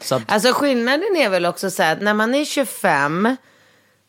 [0.00, 3.36] Så Alltså skillnaden är väl också så att när man är 25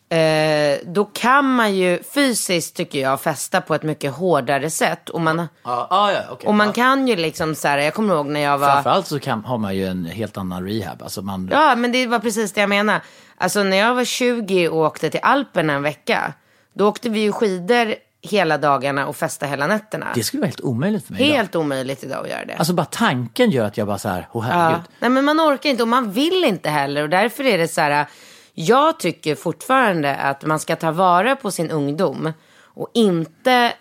[0.10, 5.10] eh, då kan man ju fysiskt tycker jag festa på ett mycket hårdare sätt.
[5.10, 6.47] Och man, ja, ja, ja, okej.
[6.47, 6.73] och man Ja.
[6.73, 8.67] kan ju liksom så här, jag kommer ihåg när jag var...
[8.71, 11.02] Framförallt så kan, har man ju en helt annan rehab.
[11.04, 13.02] Alltså man, Ja, men det var precis det jag menar.
[13.38, 16.34] Alltså när jag var 20 och åkte till Alperna en vecka,
[16.73, 20.08] då åkte vi ju skidor hela dagarna och festa hela nätterna.
[20.16, 21.36] Det skulle vara helt omöjligt för mig idag.
[21.36, 22.56] Helt omöjligt idag att göra det.
[22.56, 24.82] Alltså bara tanken gör att jag bara så här, åh herregud.
[24.86, 24.94] Ja.
[25.00, 27.82] Nej men man orkar inte och man vill inte heller och därför är det så
[27.82, 28.08] här.
[28.54, 33.74] Jag tycker fortfarande att man ska ta vara på sin ungdom och inte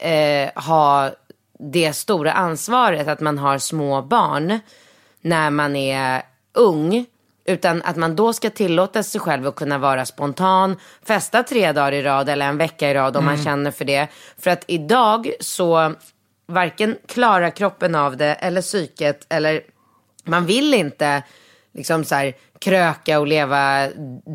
[0.00, 1.10] eh, ha
[1.58, 4.58] det stora ansvaret att man har små barn
[5.20, 6.22] när man är
[6.54, 7.06] ung.
[7.44, 10.76] Utan att man då ska tillåta sig själv att kunna vara spontan,
[11.06, 14.08] festa tre dagar i rad eller en vecka i rad om man känner för det.
[14.38, 15.94] För att idag så
[16.46, 19.62] varken klarar kroppen av det eller psyket eller
[20.24, 21.22] man vill inte
[21.74, 23.88] liksom så här kröka och leva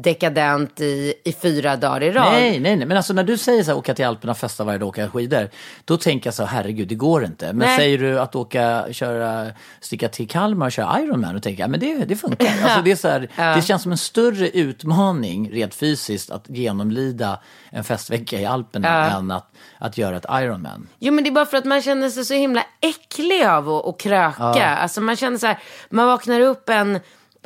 [0.03, 2.31] dekadent i, i fyra dagar i rad.
[2.31, 2.87] Nej, nej, nej.
[2.87, 5.49] Men alltså när du säger så här, åka till Alperna, festa varje dag, åka skidor.
[5.85, 7.45] Då tänker jag så här, herregud, det går inte.
[7.45, 7.77] Men Nej.
[7.77, 9.47] säger du att åka, köra,
[9.79, 12.45] sticka till Kalmar och köra Ironman, då tänker jag, men det, det funkar.
[12.65, 17.39] Alltså det, är så här, det känns som en större utmaning rent fysiskt att genomlida
[17.69, 20.87] en festvecka i Alperna än att, att göra ett Ironman.
[20.99, 23.85] Jo men det är bara för att man känner sig så himla äcklig av att,
[23.85, 24.75] att kröka.
[24.75, 25.59] Alltså man känner så här,
[25.89, 26.99] man vaknar upp en,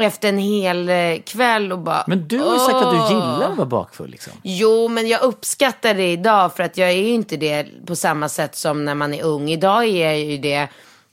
[0.04, 2.04] efter en hel eh, kväll och bara...
[2.08, 4.10] Men du har ju sagt att du gillar att vara bakfull.
[4.10, 4.34] Liksom.
[4.44, 8.30] Jo, men jag uppskattar det idag för att jag är ju inte det på samma
[8.30, 9.50] sätt som när man är ung.
[9.50, 10.68] Idag är jag ju det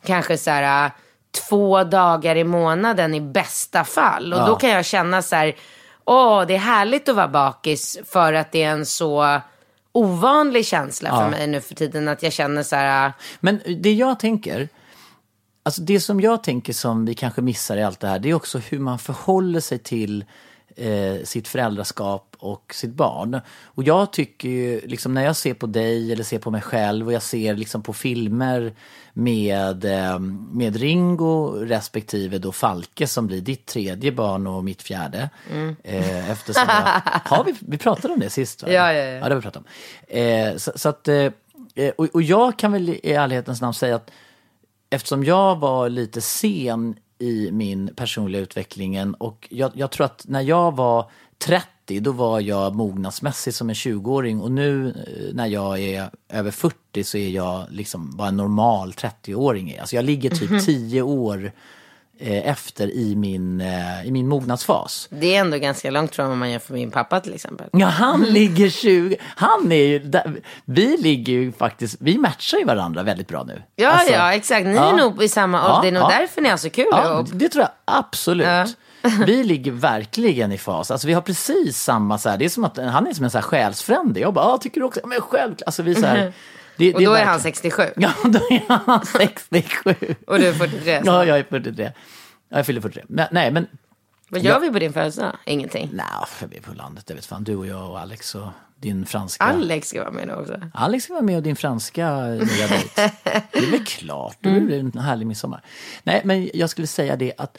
[0.06, 0.92] kanske så här äh,
[1.48, 4.32] två dagar i månaden i bästa fall.
[4.32, 5.56] Och då kan jag känna så här,
[6.04, 9.40] åh, det är härligt att vara bakis för att det är en så
[9.92, 13.92] ovanlig känsla för mig nu för tiden att jag känner så här, äh, Men det
[13.92, 14.68] jag tänker,
[15.66, 18.34] alltså det som jag tänker som vi kanske missar i allt det här, det är
[18.34, 20.24] också hur man förhåller sig till
[20.76, 23.40] eh, sitt föräldraskap och sitt barn.
[23.64, 27.06] Och jag tycker ju, liksom när jag ser på dig eller ser på mig själv
[27.06, 28.74] och jag ser liksom på filmer
[29.12, 30.18] med, eh,
[30.52, 35.30] med Ringo respektive då Falke som blir ditt tredje barn och mitt fjärde.
[35.52, 35.76] Mm.
[35.84, 37.02] Eh, eftersom jag,
[37.36, 38.62] har vi, vi pratade om det sist?
[38.62, 38.72] Va?
[38.72, 39.10] Ja, ja, ja.
[39.10, 40.16] ja, det har vi pratat om.
[40.18, 41.28] Eh, så, så att, eh,
[41.96, 44.10] och, och jag kan väl i ärlighetens namn säga att
[44.96, 50.40] eftersom jag var lite sen i min personliga utvecklingen och jag, jag tror att när
[50.40, 55.80] jag var 30 då var jag mognadsmässig som en 20-åring och nu eh, när jag
[55.80, 59.80] är över 40 så är jag liksom vad en normal 30-åring är.
[59.80, 61.50] Alltså jag ligger typ 10 år eh,
[62.20, 65.08] efter i min, eh, i min mognadsfas.
[65.10, 67.66] Det är ändå ganska långt från vad man gör för min pappa till exempel.
[67.72, 69.16] Ja, han ligger 20.
[69.22, 73.62] Han är ju, där, vi ligger ju faktiskt, vi matchar ju varandra väldigt bra nu.
[73.76, 74.66] Ja, Alltså, ja, exakt.
[74.66, 74.92] Ni ja.
[74.92, 75.74] är nog i samma ålder.
[75.74, 76.18] Ja, det är nog ja.
[76.20, 77.28] därför ni har så kul Ja, ihop.
[77.32, 78.76] det tror jag absolut.
[79.26, 80.90] Vi ligger verkligen i fas.
[80.90, 83.30] Alltså vi har precis samma, så här, det är som att han är som en
[83.30, 84.20] så här själsfrände.
[84.20, 85.00] Jag bara, ah, tycker du också?
[85.04, 85.62] Men självklart.
[85.66, 86.32] Alltså vi så här,
[86.76, 87.82] det, Och det då är verkligen- han 67.
[87.96, 89.94] Ja, då är han 67.
[90.26, 91.00] Och du är 43.
[91.04, 91.06] så.
[91.10, 91.92] Ja, jag är 43.
[92.48, 93.04] Ja, Jag fyller 43.
[93.08, 93.66] Men, nej, men
[94.28, 94.58] Vad gör Ja.
[94.58, 95.36] vi på din födelsedag?
[95.44, 95.90] Ingenting.
[95.92, 96.06] nej,
[96.50, 97.06] vi är på landet.
[97.06, 97.44] Det vet fan.
[97.44, 99.44] Du och jag och Alex och din franska.
[99.44, 100.60] Alex ska vara med nu också.
[100.74, 102.90] Alex ska vara med och din franska nya dejt.
[103.52, 105.62] Det är väl klart, det blir en härlig midsommar.
[106.02, 107.58] Nej, men jag skulle säga det att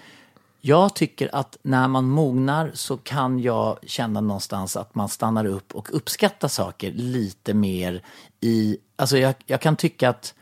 [0.67, 5.75] jag tycker att när man mognar så kan jag känna någonstans att man stannar upp
[5.75, 8.01] och uppskattar saker lite mer
[8.41, 8.77] i...
[8.95, 10.33] Alltså jag, jag kan tycka att...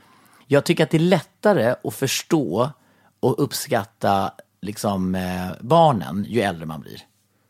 [0.47, 2.69] Jag tycker att det är lättare att förstå
[3.19, 7.01] och uppskatta liksom, eh, barnen ju äldre man blir.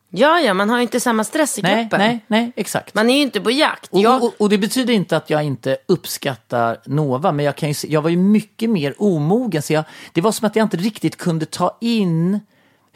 [0.09, 1.99] Ja, ja, man har ju inte samma stress i Nej, kroppen.
[1.99, 2.93] nej, nej, exakt.
[2.95, 3.93] Man är ju inte på jakt.
[3.93, 7.69] Och, Jag, och, och det betyder inte att jag inte uppskattar Nova, men jag, kan
[7.69, 9.61] ju, jag var ju mycket mer omogen.
[9.61, 12.39] Så jag, det var som att jag inte riktigt kunde ta in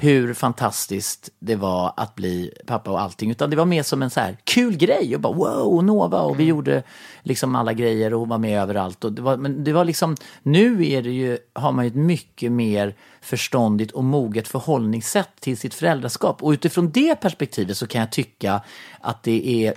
[0.01, 3.31] hur fantastiskt det var att bli pappa och allting.
[3.31, 5.15] Utan det var mer som en så här kul grej.
[5.15, 6.21] Och bara wow, Nova.
[6.21, 6.83] Och vi gjorde
[7.23, 9.03] liksom alla grejer och hon var med överallt.
[9.03, 11.95] Och det var, men det var liksom, nu är det ju, har man ju ett
[11.95, 16.43] mycket mer förståndigt och moget förhållningssätt till sitt föräldraskap.
[16.43, 18.61] Och utifrån det perspektivet så kan jag tycka
[19.01, 19.73] att det är,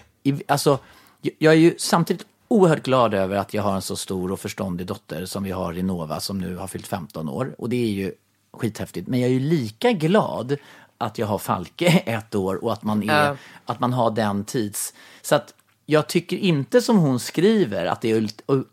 [0.49, 0.79] alltså,
[1.23, 4.41] jag- jag är ju samtidigt oerhört glad över att jag har en så stor och
[4.41, 7.55] förståndig dotter som vi har i Nova som nu har fyllt 15 år.
[7.59, 8.13] Och det är ju
[8.53, 9.09] skithäftigt.
[9.09, 10.57] Men jag är ju lika glad
[10.99, 13.37] att jag har Falke ett år och att man, är, Ja.
[13.67, 14.95] att man har den tids...
[15.23, 15.55] Så att
[15.87, 18.29] jag tycker inte som hon skriver att det är...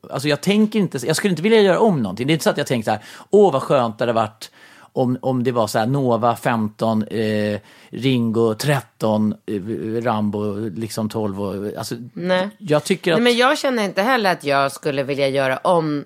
[0.10, 1.08] Alltså jag tänker inte...
[1.08, 2.28] Jag skulle inte vilja göra om någonting.
[2.28, 4.52] Det är inte så att jag tänker så här, åh vad skönt det hade varit
[4.94, 7.60] om, om det var så här Nova 15, eh,
[7.90, 9.62] Ringo 13, eh,
[10.04, 11.42] Rambo liksom 12.
[11.42, 12.50] Och, alltså, Nej.
[12.58, 13.18] Jag tycker att...
[13.20, 16.06] nej, men jag känner inte heller att jag skulle vilja göra om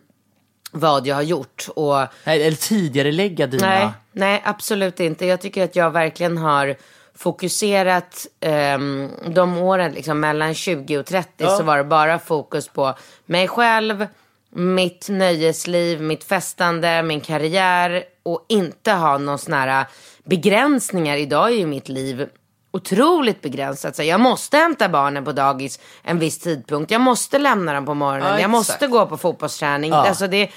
[0.73, 1.67] vad jag har gjort.
[1.75, 3.67] Och Nej, eller tidigare lägga dina...
[3.67, 5.25] Nej, nej, absolut inte.
[5.25, 6.75] Jag tycker att jag verkligen har
[7.15, 12.95] fokuserat ehm, de åren, liksom mellan 20 och 30 så var det bara fokus på
[13.25, 14.07] mig själv,
[14.49, 19.85] mitt nöjesliv, mitt festande, min karriär och inte ha någon sån här
[20.23, 21.17] begränsningar.
[21.17, 22.29] Idag är ju mitt liv
[22.73, 23.95] otroligt begränsat.
[23.95, 26.91] Så jag måste hämta barnen på dagis en viss tidpunkt.
[26.91, 28.29] Jag måste lämna dem på morgonen.
[28.33, 29.91] Ja, jag måste gå på fotbollsträning.
[29.91, 30.07] Ja.
[30.07, 30.49] Alltså det,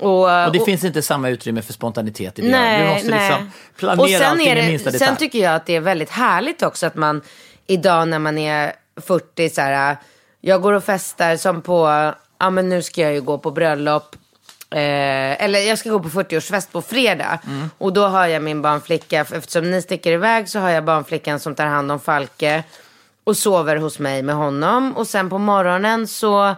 [0.00, 2.48] och, Och det och- finns inte samma utrymme för spontanitet i det.
[2.48, 3.28] Nej, du måste nej.
[3.30, 5.18] liksom planera och sen allting är i det, minsta Sen detalj.
[5.18, 7.22] tycker jag att det är väldigt härligt också att man
[7.66, 9.96] idag när man är 40 så här,
[10.40, 14.16] jag går och festar som på, ja men nu ska jag ju gå på bröllop.
[14.74, 17.38] Eh, eller jag ska gå på 40-årsfest på fredag.
[17.46, 17.70] Mm.
[17.78, 21.54] Och då har jag min barnflicka, eftersom ni sticker iväg så har jag barnflickan som
[21.54, 22.64] tar hand om Falke.
[23.24, 24.96] Och sover hos mig med honom.
[24.96, 26.48] Och sen på morgonen så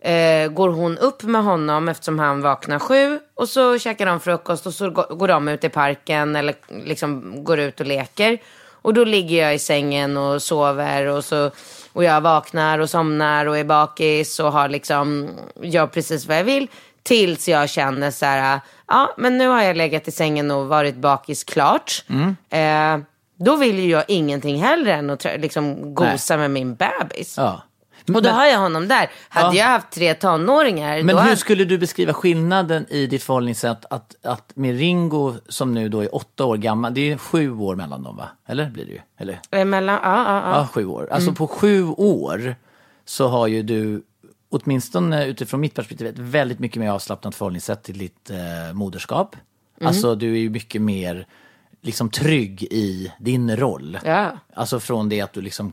[0.00, 3.20] eh, går hon upp med honom eftersom han vaknar sju.
[3.34, 6.54] Och så käkar de frukost och så går, de ut i parken eller
[6.84, 8.38] liksom går ut och leker.
[8.82, 11.50] Och då ligger jag i sängen och sover och så
[11.92, 15.30] och jag vaknar och somnar och är bakis och har liksom,
[15.62, 16.68] gör precis vad jag vill.
[17.08, 20.96] Tills jag känner så här, ja men nu har jag legat i sängen och varit
[20.96, 22.04] bakis klart.
[22.50, 22.98] Eh,
[23.38, 27.34] då vill ju jag ingenting hellre än att liksom gosa med min bebis.
[27.36, 27.62] Ja.
[28.06, 29.10] Och då Men- har jag honom där.
[29.28, 29.62] Hade Ja.
[29.64, 31.02] jag haft tre tonåringar.
[31.02, 31.36] Men hur hade...
[31.36, 36.14] skulle du beskriva skillnaden i ditt förhållningssätt att, att med Ringo som nu då är
[36.14, 38.28] åtta år gammal, det är sju år mellan dem va?
[38.46, 39.00] Eller blir det ju?
[39.18, 39.40] Eller?
[39.50, 40.58] Emellan, ja, ja, ja.
[40.60, 41.08] Ja, sju år.
[41.12, 42.54] Alltså på sju år
[43.04, 44.02] så har ju du,
[44.50, 49.36] åtminstone utifrån mitt perspektiv, ett väldigt mycket mer avslappnat förhållningssätt till ditt eh, moderskap.
[49.80, 51.26] Alltså du är ju mycket mer
[51.82, 53.98] liksom trygg i din roll.
[54.04, 54.30] Ja.
[54.54, 55.72] Alltså från det att du liksom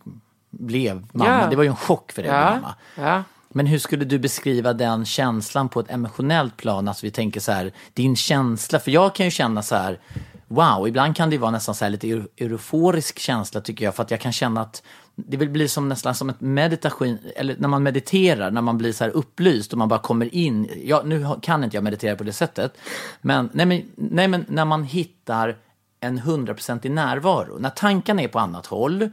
[0.50, 1.42] blev mamma.
[1.42, 1.48] Ja.
[1.50, 2.76] Det var ju en chock för dig att Ja, mamma.
[3.10, 3.24] ja.
[3.50, 6.88] Men hur skulle du beskriva den känslan på ett emotionellt plan?
[6.88, 10.00] Alltså vi tänker så här, din känsla, för jag kan ju känna så här,
[10.48, 10.88] wow.
[10.88, 13.96] Ibland kan det vara nästan så här lite eu- euforisk känsla tycker jag.
[13.96, 14.84] För att jag kan känna att
[15.16, 18.92] det vill bli som nästan som ett meditation, eller när man mediterar, när man blir
[18.92, 20.70] så här upplyst och man bara kommer in.
[20.84, 22.78] Ja, nu kan inte jag meditera på det sättet.
[23.22, 25.56] Men, nej, men, nej, men när man hittar
[26.00, 27.58] en hundraprocentig närvaro.
[27.60, 29.10] När tankarna är på annat håll,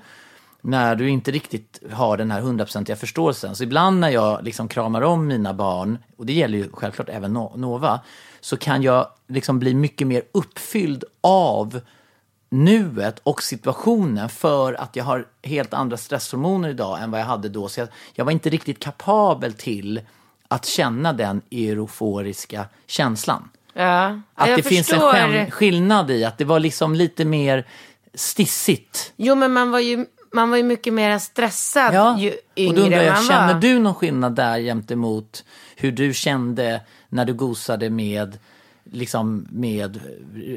[0.60, 3.56] när du inte riktigt har den här hundraprocentiga förståelsen.
[3.56, 7.32] Så ibland när jag liksom kramar om mina barn, och det gäller ju självklart även
[7.32, 8.00] Nova,
[8.40, 11.80] så kan jag liksom bli mycket mer uppfylld av
[12.52, 17.48] nuet och situationen för att jag har helt andra stresshormoner idag än vad jag hade
[17.48, 17.68] då.
[17.68, 20.00] Så jag, jag var inte riktigt kapabel till
[20.48, 23.48] att känna den euforiska känslan.
[23.74, 25.50] Ja, Att det finns en förstår.
[25.50, 27.66] skillnad i att det var liksom lite mer
[28.14, 29.12] stissigt.
[29.16, 32.76] Jo, men man var ju, man var ju mycket mer stressad Ja, ju och yngre
[32.76, 33.60] då undrar jag, man känner var.
[33.60, 35.44] du någon skillnad där gentemot
[35.76, 38.38] hur du kände när du gosade med,
[38.84, 40.00] liksom, med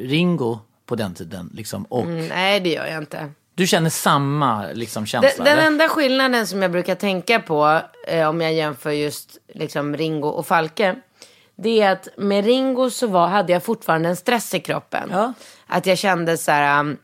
[0.04, 1.50] Ringo på den tiden?
[1.54, 3.30] Liksom, och Mm, nej, det gör jag inte.
[3.56, 5.44] Du känner samma liksom, känsla?
[5.44, 9.98] Den, den enda skillnaden som jag brukar tänka på eh, om jag jämför just liksom,
[9.98, 10.96] Ringo och Falke.
[11.56, 15.10] Det är att med Ringo så var, hade jag fortfarande en stress i kroppen.
[15.12, 15.34] Ja.
[15.68, 16.80] Att jag kände så här.
[16.80, 16.98] um,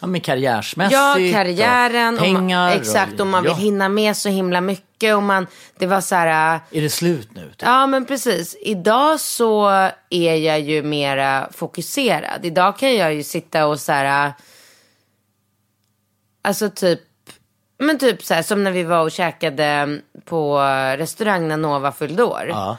[0.00, 2.14] Ja, men karriärsmässigt Ja, karriären.
[2.14, 2.68] och pengar.
[2.68, 3.56] Och man, exakt, och man vill ja.
[3.58, 4.84] hinna med så himla mycket.
[5.02, 5.46] Och man,
[5.78, 6.54] det var så här.
[6.56, 7.48] uh, Är det slut nu?
[7.48, 7.62] Typ?
[7.62, 8.56] Ja, men precis.
[8.60, 9.68] Idag så
[10.10, 12.44] är jag ju mera fokuserad.
[12.44, 14.26] Idag kan jag ju sitta och så här.
[14.26, 14.32] äh,
[16.42, 17.00] Alltså typ.
[17.78, 20.58] Men typ så här som när vi var och käkade på
[20.98, 22.46] restaurang när Nova fyllde år.
[22.48, 22.76] Ja.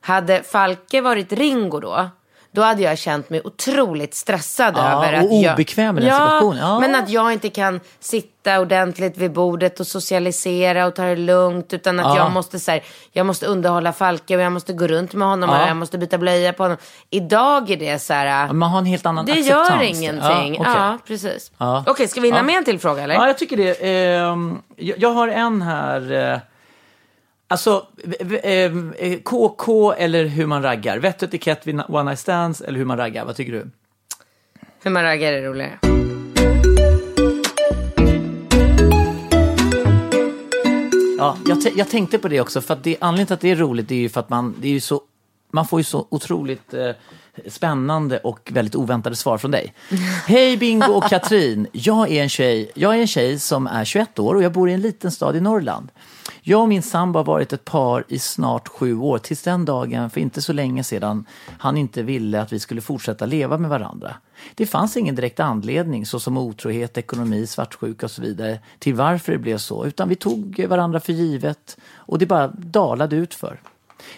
[0.00, 2.10] Hade Falke varit Ringo då.
[2.54, 5.52] Då hade jag känt mig otroligt stressad Ja, över att och jag...
[5.54, 6.58] obekväm i den ja, situationen.
[6.58, 6.80] Ja.
[6.80, 11.72] men att jag inte kan sitta ordentligt vid bordet och socialisera och ta det lugnt.
[11.72, 12.16] Utan att Ja.
[12.16, 12.82] jag måste så här,
[13.12, 16.18] jag måste underhålla Falke och jag måste gå runt med honom och jag måste byta
[16.18, 16.78] blöja på honom.
[17.10, 19.70] Idag är det så här, Man har en helt annan det acceptans.
[19.70, 20.54] gör ingenting.
[20.64, 21.52] Ja, Ja, precis.
[21.86, 23.14] Okej, ska vi hinna med en till fråga eller?
[23.14, 23.80] Ja, jag tycker det.
[24.76, 26.12] Jag, jag har en här.
[26.32, 26.38] eh,
[27.54, 27.86] Alltså,
[28.42, 30.98] ehm, eh, KK eller hur man raggar?
[30.98, 33.24] Vett och etikett vid one night stands eller hur man raggar?
[33.24, 33.70] Vad tycker du?
[34.82, 35.78] Hur man raggar är roligare.
[41.18, 43.56] Ja, jag, jag tänkte på det också, för att det, anledningen till att det är
[43.56, 45.00] roligt är ju för att man, det är ju så,
[45.50, 46.90] man får ju så otroligt eh,
[47.48, 49.74] spännande och väldigt oväntade svar från dig.
[50.26, 54.18] Hej Bingo och Katrin, jag är, en tjej, jag är en tjej som är 21
[54.18, 55.88] år och jag bor i en liten stad i Norrland.
[56.46, 60.10] Jag och min sambo har varit ett par i snart sju år, tills den dagen
[60.10, 61.26] för inte så länge sedan
[61.58, 64.16] han inte ville att vi skulle fortsätta leva med varandra.
[64.54, 69.38] Det fanns ingen direkt anledning, såsom otrohet, ekonomi, svartsjuka och så vidare, till varför det
[69.38, 73.60] blev så, utan vi tog varandra för givet och det bara dalade ut för.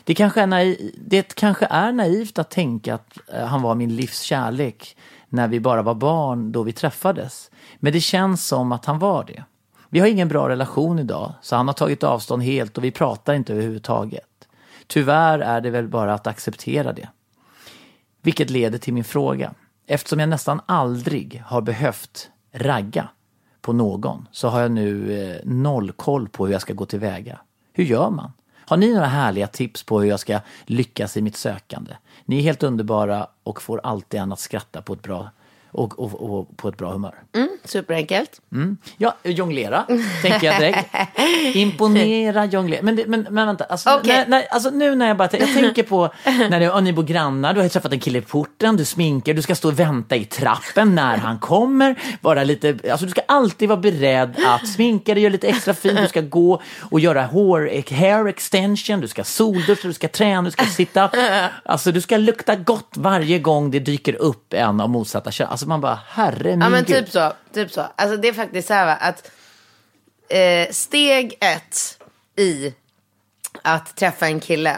[0.04, 3.96] Det kanske, är naiv, det kanske är naivt att tänka att eh, han var min
[3.96, 4.96] livs kärlek
[5.28, 7.50] när vi bara var barn då vi träffades.
[7.78, 9.44] Men det känns som att han var det.
[9.88, 13.34] Vi har ingen bra relation idag, så han har tagit avstånd helt och vi pratar
[13.34, 14.48] inte överhuvudtaget.
[14.86, 17.08] Tyvärr är det väl bara att acceptera det.
[18.22, 19.54] Vilket leder till min fråga.
[19.86, 23.08] Eftersom jag nästan aldrig har behövt ragga
[23.60, 27.38] på någon så har jag nu eh, noll koll på hur jag ska gå tillväga.
[27.72, 28.32] Hur gör man?
[28.68, 31.92] Har ni några härliga tips på hur jag ska lyckas i mitt sökande?
[32.24, 35.30] Ni är helt underbara och får alltid en att skratta på ett bra,
[35.76, 37.14] och, och, och på ett bra humör.
[37.34, 38.40] Mm, superenkelt.
[38.52, 38.76] Mm.
[38.96, 39.86] Ja, jonglera,
[40.22, 40.94] tänker jag direkt.
[41.54, 42.82] Imponera, jonglera.
[42.82, 44.12] Men, det, men, men vänta, alltså, Okej.
[44.12, 47.02] när, när, alltså nu när jag bara jag tänker på när du, och ni bor
[47.02, 50.16] grannar, du har träffat en kille i porten, du sminkar, du ska stå och vänta
[50.16, 51.96] i trappen när han kommer.
[52.20, 55.98] Vara lite, alltså du ska alltid vara beredd att sminka dig, göra lite extra fint,
[56.02, 60.50] du ska gå och göra hår, hair extension, du ska solduscha, du ska träna, du
[60.50, 61.10] ska sitta.
[61.64, 65.48] Alltså du ska lukta gott varje gång det dyker upp en av motsatta kön.
[65.50, 66.96] Alltså man bara, herre min Ja men gud.
[67.04, 67.32] typ så.
[67.54, 67.86] Typ så.
[67.96, 69.30] Alltså det är faktiskt så här va, att
[70.28, 71.98] eh, steg ett
[72.38, 72.74] i
[73.62, 74.76] att träffa en kille.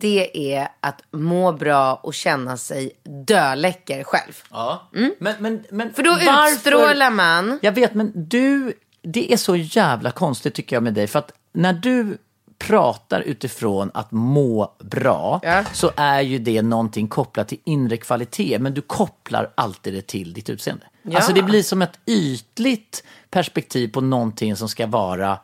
[0.00, 2.90] Det är att må bra och känna sig
[3.26, 4.42] döläcker själv.
[4.50, 4.88] Ja.
[4.92, 7.58] Men, men, men För då varför- utstrålar man.
[7.62, 8.72] Jag vet, men du,
[9.02, 11.06] det är så jävla konstigt tycker jag med dig.
[11.06, 12.18] För att när du
[12.66, 15.64] pratar utifrån att må bra Ja.
[15.72, 18.58] så är ju det någonting kopplat till inre kvalitet.
[18.58, 20.86] Men du kopplar alltid det till ditt utseende.
[21.02, 21.16] Ja.
[21.16, 25.38] Alltså det blir som ett ytligt perspektiv på någonting som ska vara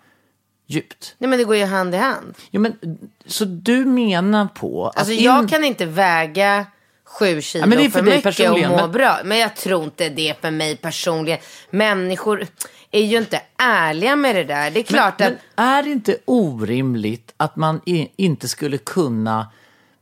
[0.66, 1.14] djupt.
[1.18, 2.34] Nej men det går ju hand i hand.
[2.50, 4.86] Jo, men, så du menar på...
[4.88, 6.66] att Alltså in- jag kan inte väga
[7.04, 9.18] sju kilo Ja, men det är för för, mycket och må men- bra.
[9.24, 11.38] Men jag tror inte det är för mig personligen.
[11.70, 12.46] Människor
[12.90, 14.70] är ju inte ärliga med det där.
[14.70, 15.38] Det är klart men, att...
[15.56, 19.50] men är det inte orimligt att man i, inte skulle kunna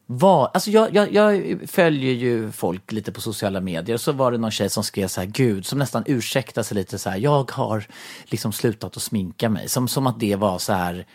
[0.07, 4.39] Vad, alltså jag, jag, jag följer ju folk lite på sociala medier så var det
[4.39, 7.51] någon tjej som skrev så här, gud, som nästan ursäktade sig lite så här, jag
[7.51, 7.87] har
[8.25, 9.69] liksom slutat att sminka mig.
[9.69, 11.07] Som, som att det var så här,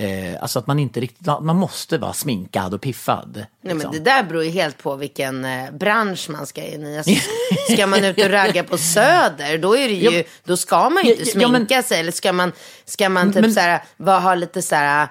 [0.00, 3.30] eh, alltså att man inte riktigt, man måste vara sminkad och piffad.
[3.34, 3.92] Nej, men liksom.
[3.92, 6.96] det där beror ju helt på vilken eh, bransch man ska in i.
[6.98, 7.12] Alltså,
[7.72, 10.22] ska man ut och ragga på Söder, då, är det ju, Ja.
[10.44, 12.00] då ska man ju inte Ja, ja, men- sminka sig.
[12.00, 12.52] Eller ska man,
[12.84, 15.08] ska man typ Men- så här, va, ha lite så här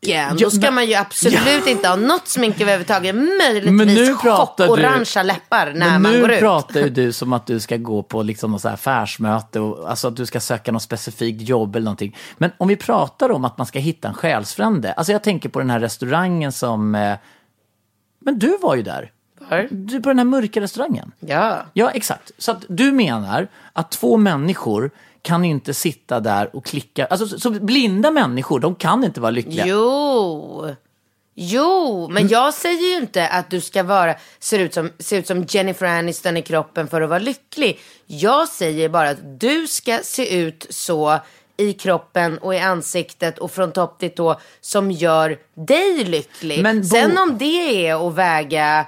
[0.00, 3.14] Ja, då ska man ju absolut inte ha något smink överhuvudtaget.
[3.14, 6.40] Möjligtvis nu chock-orangea läppar när man nu går ut.
[6.40, 9.90] pratar ju du som att du ska gå på liksom något så här affärsmöte och
[9.90, 12.16] alltså att du ska söka något specifikt jobb eller någonting.
[12.38, 14.92] Men om vi pratar om att man ska hitta en själsfrände.
[14.92, 16.94] Alltså jag tänker på den här restaurangen som...
[16.94, 17.16] Eh,
[18.20, 19.12] men du var ju där.
[19.50, 19.68] Var?
[19.70, 21.12] Du på den här mörka restaurangen.
[21.20, 21.62] Ja.
[21.72, 22.30] Ja, exakt.
[22.38, 24.90] Så att du menar att två människor
[25.28, 27.06] kan inte sitta där och klicka.
[27.06, 29.66] Alltså, så, så blinda människor, de kan inte vara lyckliga.
[29.66, 30.74] Jo.
[31.40, 32.14] Jo, Mm.
[32.14, 35.44] men jag säger ju inte att du ska vara, ser ut, som, ser ut som
[35.48, 37.78] Jennifer Aniston i kroppen för att vara lycklig.
[38.06, 41.18] Jag säger bara att du ska se ut så
[41.56, 46.62] i kroppen och i ansiktet och från topp till tå som gör dig lycklig.
[46.62, 48.86] Men Sen om det är att väga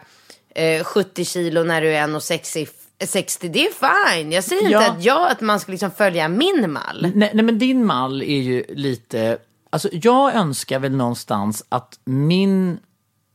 [0.55, 2.69] eh, 70 kilo när du är 1,60
[3.07, 3.71] 60, det är
[4.17, 4.33] fine.
[4.33, 4.79] Jag säger Ja.
[4.79, 7.07] inte att, jag, att man ska liksom följa min mall.
[7.15, 9.39] Nej, nej, men din mall är ju lite...
[9.71, 12.79] Alltså jag önskar väl någonstans att min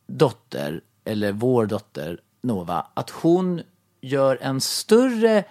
[0.08, 3.62] dotter, eller vår dotter Nova, att hon
[4.02, 5.44] gör en större,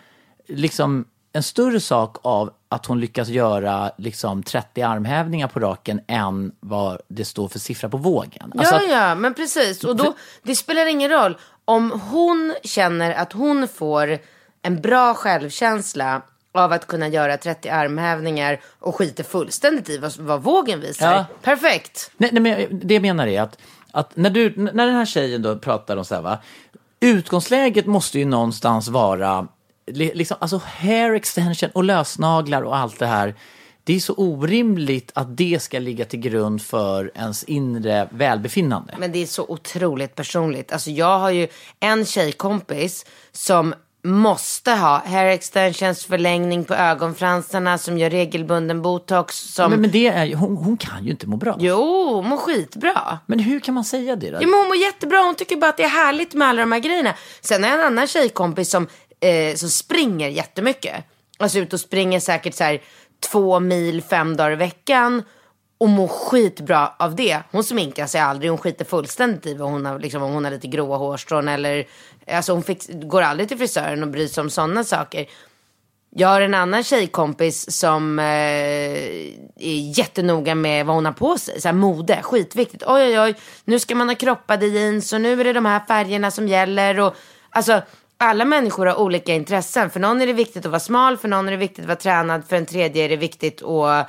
[0.49, 6.53] liksom, en större sak av att hon lyckas göra liksom 30 armhävningar på raken än
[6.61, 8.53] vad det står för siffra på vågen.
[8.59, 9.85] Alltså ja, att- ja, men precis.
[9.85, 11.37] Och då, det spelar ingen roll.
[11.65, 14.19] Om hon känner att hon får
[14.63, 16.23] en bra självkänsla
[16.55, 21.13] av att kunna göra 30 armhävningar och skiter fullständigt i vad, vad vågen visar.
[21.13, 21.25] Ja.
[21.43, 22.11] Perfekt.
[22.17, 23.59] Nej, nej, men det jag menar är att,
[23.91, 26.39] att när, du, när den här tjejen då pratar om så här, va,
[27.01, 29.47] utgångsläget måste ju någonstans vara,
[29.87, 33.35] li- liksom, alltså hair extension och lösnaglar och allt det här.
[33.87, 38.95] Det är så orimligt att det ska ligga till grund för ens inre välbefinnande.
[38.99, 40.73] Men det är så otroligt personligt.
[40.73, 41.49] Alltså jag har ju
[41.81, 43.75] en tjejkompis som
[44.07, 49.37] måste ha hair extensions, förlängning på ögonfransarna, som gör regelbunden botox.
[49.37, 49.71] Som...
[49.71, 51.57] Men, men det är, ju- hon, hon kan ju inte må bra.
[51.61, 53.19] Jo, hon mår skitbra.
[53.27, 54.37] Men hur kan man säga det då?
[54.41, 55.19] Ja, men hon mår jättebra.
[55.19, 57.15] Hon tycker bara att det är härligt med alla de här grejerna.
[57.41, 58.87] Sen har jag en annan tjejkompis som,
[59.21, 60.95] eh, som springer jättemycket.
[61.39, 62.81] Alltså ut och springer säkert så här
[63.31, 65.23] två mil fem dagar i veckan.
[65.79, 67.39] Och mår skitbra av det.
[67.51, 68.51] Hon sminkar sig aldrig.
[68.51, 71.49] Hon skiter fullständigt i vad hon har, liksom, om hon har lite gråa hårstrån.
[71.49, 71.87] Eller,
[72.31, 75.27] alltså hon fix, går aldrig till frisören och bryr sig om sådana saker.
[76.17, 81.61] Jag har en annan tjejkompis som eh, är jättenoga med vad hon har på sig.
[81.61, 82.83] Så här mode, skitviktigt.
[82.87, 85.81] Oj, oj, oj, nu ska man ha kroppade jeans och nu är det de här
[85.89, 87.01] färgerna som gäller.
[87.01, 87.15] Och,
[87.51, 87.83] alltså,
[88.17, 89.91] alla människor har olika intressen.
[89.91, 91.97] För någon är det viktigt att vara smal, för någon är det viktigt att vara
[91.97, 94.09] tränad, för en tredje är det viktigt att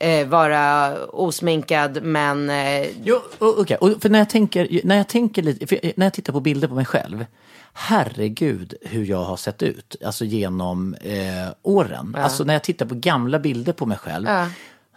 [0.00, 2.02] eh, vara osminkad.
[2.02, 3.76] Men eh, Jo, okej.
[3.76, 6.74] Och För när jag tänker, när jag tänker lite, när jag tittar på bilder på
[6.74, 7.24] mig själv,
[7.72, 12.16] herregud hur jag har sett ut, alltså genom eh, åren.
[12.18, 14.46] Alltså när jag tittar på gamla bilder på mig själv, Ja.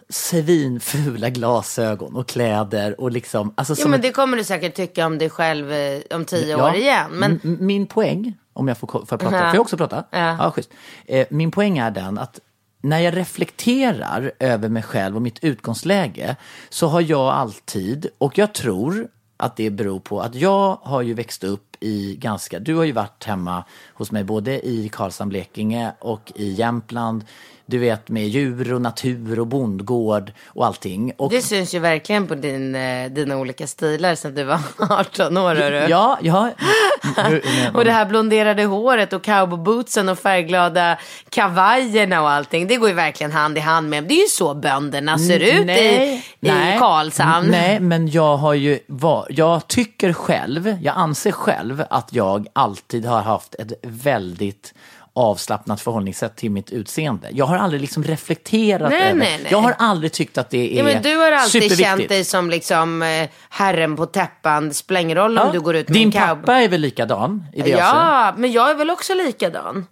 [0.08, 5.18] svinfula glasögon och kläder och liksom, alltså jo, men det kommer du säkert tycka om
[5.18, 7.10] dig själv eh, om tio Ja, år igen.
[7.12, 9.42] Men min poäng, om jag får, får jag prata, Ja.
[9.42, 10.04] får jag också prata?
[10.10, 10.36] Ja.
[10.40, 10.70] Ja, schysst.
[11.06, 12.40] Eh, min poäng är den att
[12.82, 16.36] när jag reflekterar över mig själv och mitt utgångsläge
[16.68, 21.14] så har jag alltid, och jag tror att det beror på att jag har ju
[21.14, 25.92] växt upp i ganska, du har ju varit hemma hos mig både i Karlshamn, Blekinge
[25.98, 27.24] och i Jämtland.
[27.68, 31.12] Du vet med djur och natur och bondgård och allting.
[31.16, 34.60] Och Det syns ju verkligen på din, eh, dina olika stilar sen du var
[34.90, 35.54] 18 år.
[35.54, 35.86] hörru.
[35.88, 36.50] Ja, ja.
[37.74, 40.98] Och det här blonderade håret och cowboybootsen och färgglada
[41.28, 42.66] kavajerna och allting.
[42.66, 44.04] Det går ju verkligen hand i hand med.
[44.04, 47.48] Det är ju så bönderna ser ut i, i Karlshamn.
[47.50, 53.06] Nej, men jag har ju var, jag tycker själv, jag anser själv att jag alltid
[53.06, 54.74] har haft ett väldigt
[55.16, 57.28] avslappnat förhållningssätt till mitt utseende.
[57.32, 59.48] Jag har aldrig liksom reflekterat Nej, över, nej, nej.
[59.50, 62.50] jag har aldrig tyckt att det är Ja, men du har alltid känt dig som
[62.50, 64.68] liksom eh, herren på täppan.
[64.68, 65.52] Det spelar ingen roll om Ja.
[65.52, 66.36] du går ut med Din en cowboy.
[66.36, 67.68] pappa är väl likadan i det?
[67.70, 69.86] Ja, men jag är väl också likadan.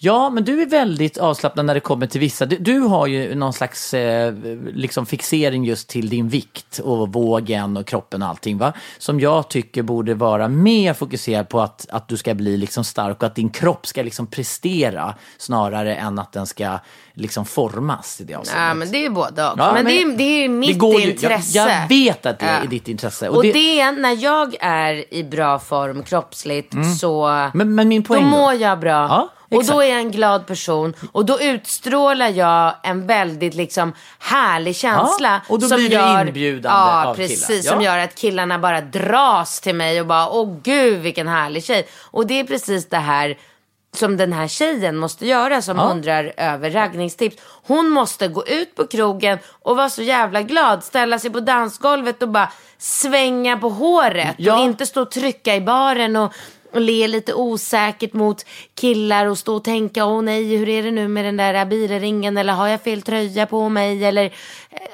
[0.00, 2.46] Ja, men du är väldigt avslappnad när det kommer till vissa.
[2.46, 4.34] Du, du har ju någon slags eh,
[4.74, 8.58] liksom fixering just till din vikt och vågen och kroppen och allting.
[8.58, 8.72] Va?
[8.98, 13.16] Som jag tycker borde vara mer fokuserad på att, att du ska bli liksom stark
[13.22, 16.78] och att din kropp ska liksom prestera snarare än att den ska
[17.14, 18.68] liksom formas i det avseendet.
[18.68, 19.58] Ja, men det är både och.
[19.58, 21.58] Ja, men, men det, är, det är mitt går ju- intresse.
[21.58, 22.64] Jag, jag vet att det är Ja.
[22.64, 23.28] i ditt intresse.
[23.28, 23.80] Och, det...
[23.80, 27.50] är när jag är i bra form kroppsligt så Mm.
[27.54, 28.90] men, men min då poäng mår jag bra.
[29.08, 29.78] Ja, och då exakt.
[29.80, 30.94] är jag en glad person.
[31.12, 35.28] Och då utstrålar jag en väldigt liksom härlig känsla.
[35.48, 37.46] Ja, och då som blir du gör, inbjudande Ja, av precis.
[37.46, 37.62] killar.
[37.62, 37.90] Som Ja.
[37.96, 41.86] gör att killarna bara dras till mig och bara, åh gud vilken härlig tjej.
[42.10, 43.38] Och det är precis det här
[43.96, 45.82] som den här tjejen måste göra som Ja.
[45.90, 47.36] undrar över raggningstips.
[47.66, 52.22] Hon måste gå ut på krogen och vara så jävla glad, ställa sig på dansgolvet
[52.22, 54.54] och bara svänga på håret Ja.
[54.58, 56.32] och inte stå och trycka i baren och,
[56.72, 58.44] och le lite osäkert mot
[58.74, 62.36] killar och stå och tänka åh nej hur är det nu med den där bilringen
[62.36, 64.30] eller har jag fel tröja på mig eller eh,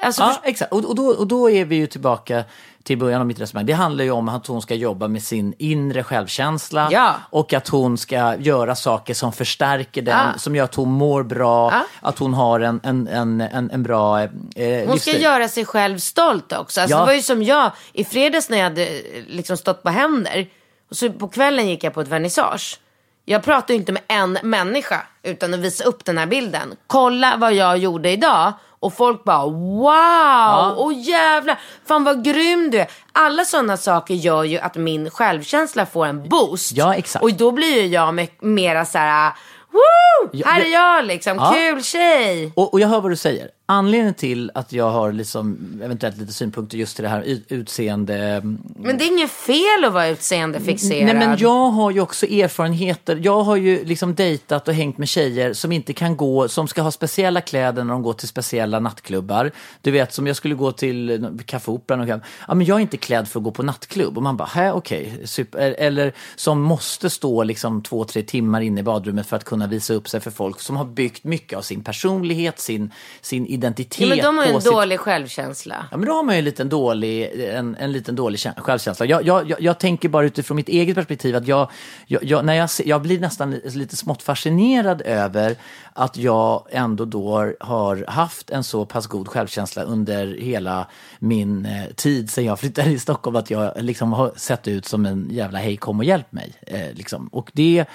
[0.01, 0.71] alltså Ja, exakt.
[0.71, 2.43] Och, och, då, och då är vi ju tillbaka
[2.83, 3.65] till början av mitt resonemang.
[3.65, 7.13] Det handlar ju om att hon ska jobba med sin inre självkänsla Ja.
[7.29, 10.37] och att hon ska göra saker som förstärker den, Ja.
[10.39, 11.85] som gör att hon mår bra, Ja.
[12.01, 15.21] att hon har en, en, en, en, en bra eh, Hon ska livsstil.
[15.21, 16.81] göra sig själv stolt också.
[16.81, 16.97] Alltså.
[16.97, 20.47] Det var ju som jag i fredags när jag hade eh, liksom stått på händer.
[20.89, 22.79] Och så på kvällen gick jag på ett vernissage.
[23.25, 26.75] Jag pratade inte med en människa utan att visa upp den här bilden.
[26.87, 28.53] Kolla vad jag gjorde idag.
[28.79, 32.87] Och folk bara wow, och jävlar, fan vad grym du är.
[33.11, 36.71] Alla sådana saker gör ju att min självkänsla får en boost.
[36.71, 37.23] Ja, exakt.
[37.23, 39.33] Och då blir ju jag me- mera så här,
[39.71, 40.65] woo, Ja, här ja.
[40.65, 41.51] är jag liksom, Ja.
[41.55, 42.51] kul tjej.
[42.55, 43.49] Och, och jag hör vad du säger.
[43.67, 48.41] Anledningen till att jag har liksom, eventuellt lite synpunkter just till det här ut- utseende...
[48.75, 51.05] Men det är inget fel att vara utseendefixerad.
[51.05, 53.19] Nej men jag har ju också erfarenheter.
[53.23, 56.81] Jag har ju liksom dejtat och hängt med tjejer som inte kan gå, som ska
[56.81, 59.51] ha speciella kläder när de går till speciella nattklubbar.
[59.81, 62.97] Du vet som jag skulle gå till Café Operan och ja men jag är inte
[62.97, 64.17] klädd för att gå på nattklubb.
[64.17, 65.75] Och man bara, hä okej, super.
[65.77, 69.93] Eller som måste stå liksom två, tre timmar inne i badrummet för att kunna visa
[69.93, 72.91] upp sig för folk som har byggt mycket av sin personlighet, sin,
[73.21, 73.99] sin identitet.
[73.99, 75.85] Ja, men de har ju en sitt- dålig självkänsla.
[75.91, 79.05] Ja, men då har man ju en liten dålig, en, en liten dålig kä- självkänsla.
[79.05, 81.71] Jag, jag, jag, tänker bara utifrån mitt eget perspektiv att jag,
[82.07, 85.55] jag, jag, när jag, jag blir nästan li- lite smått fascinerad över
[85.93, 90.87] att jag ändå då har haft en så pass god självkänsla under hela
[91.19, 95.05] min eh, tid sedan jag flyttade i Stockholm att jag liksom har sett ut som
[95.05, 96.53] en jävla hej kom och hjälp mig.
[96.61, 97.27] Eh, liksom.
[97.27, 97.85] Och det,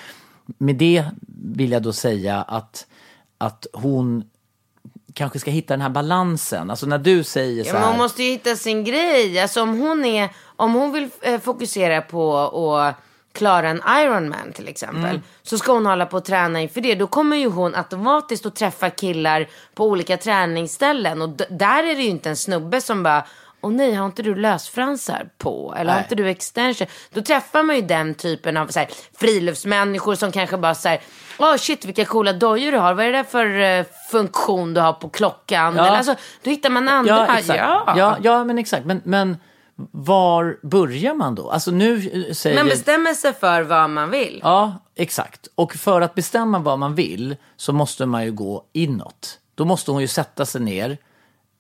[0.59, 1.05] med det
[1.45, 2.87] vill jag då säga att,
[3.39, 4.25] att hon
[5.15, 6.71] kanske ska hitta den här balansen.
[6.71, 7.87] Alltså när du säger så Ja, här.
[7.89, 9.41] hon måste ju hitta sin grej.
[9.41, 12.39] Alltså om hon, är, om hon vill eh, fokusera på
[12.77, 12.95] att
[13.33, 15.05] klara en Ironman till exempel.
[15.05, 15.23] Mm.
[15.43, 16.95] Så ska hon hålla på och träna inför det.
[16.95, 21.23] Då kommer ju hon automatiskt att träffa killar på olika träningsställen.
[21.23, 23.25] Och d- där är det ju inte en snubbe som bara
[23.63, 25.75] Åh nej, har inte du lösfransar på?
[25.79, 26.05] Eller har Nej.
[26.05, 26.87] inte du extension?
[27.11, 28.89] Då träffar man ju den typen av så här,
[29.19, 31.01] friluftsmänniskor som kanske bara säger
[31.39, 32.95] Åh shit vilka coola dojor du har.
[32.95, 35.77] Vad är det där för eh, funktion du har på klockan?
[35.77, 35.87] Ja.
[35.87, 37.27] Eller, alltså, då hittar man andra.
[37.29, 37.59] Ja, exakt.
[37.59, 37.95] Ja.
[37.97, 38.87] Ja, ja, men exakt.
[38.87, 39.37] Men, men
[39.91, 41.51] var börjar man då?
[41.51, 42.57] Alltså nu eh, säger...
[42.57, 44.41] Man bestämmer sig för vad man vill.
[44.43, 45.49] Ja, exakt.
[45.55, 49.39] Och för att bestämma vad man vill så måste man ju gå inåt.
[49.55, 50.99] Då måste hon ju sätta sig ner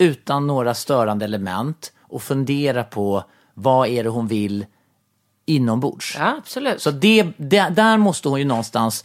[0.00, 3.24] utan några störande element och fundera på
[3.54, 4.66] vad är det hon vill
[5.46, 6.16] inombords.
[6.18, 6.82] Ja, absolut.
[6.82, 9.04] Så det, det, där måste hon ju någonstans...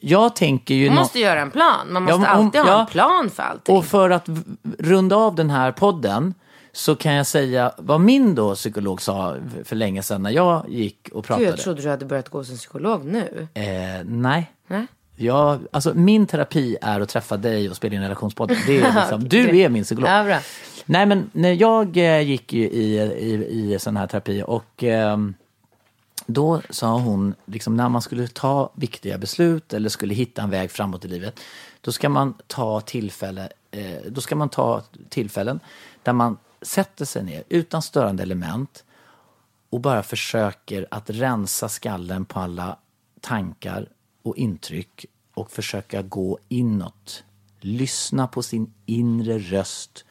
[0.00, 0.86] Jag tänker ju...
[0.88, 1.92] Man måste göra en plan.
[1.92, 2.80] Man måste Ja, om- alltid ha ja.
[2.80, 3.76] en plan för allting.
[3.76, 4.26] Och för att
[4.78, 6.34] runda av den här podden
[6.72, 11.08] så kan jag säga vad min då psykolog sa för länge sedan när jag gick
[11.12, 11.46] och Gud, pratade.
[11.48, 13.48] jag trodde du hade börjat gå som psykolog nu.
[13.54, 13.64] eh,
[14.04, 14.52] nej.
[14.66, 14.86] Nej?
[15.16, 18.56] Jag, alltså min terapi är att träffa dig och spela in relationspodden.
[18.66, 20.10] Det är liksom, du är min psykolog.
[20.10, 20.40] Ja.
[20.84, 25.34] Nej men när jag eh, gick ju i, i, i sån här terapi och ehm,
[26.26, 30.70] då sa hon, liksom, när man skulle ta viktiga beslut eller skulle hitta en väg
[30.70, 31.40] framåt i livet,
[31.80, 35.60] då ska man ta tillfälle, eh, då ska man ta tillfällen
[36.02, 38.84] där man sätter sig ner utan störande element
[39.70, 42.76] och bara försöker att rensa skallen på alla
[43.20, 43.88] tankar
[44.24, 47.24] och intryck och försöka gå inåt.
[47.60, 50.04] Lyssna på sin inre röst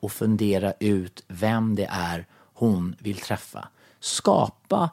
[0.00, 3.68] och fundera ut vem det är hon vill träffa.
[4.00, 4.90] Skapa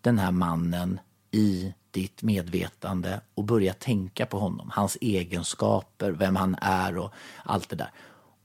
[0.00, 1.00] den här mannen
[1.30, 7.12] i ditt medvetande och börja tänka på honom, hans egenskaper, vem han är och
[7.44, 7.90] allt det där.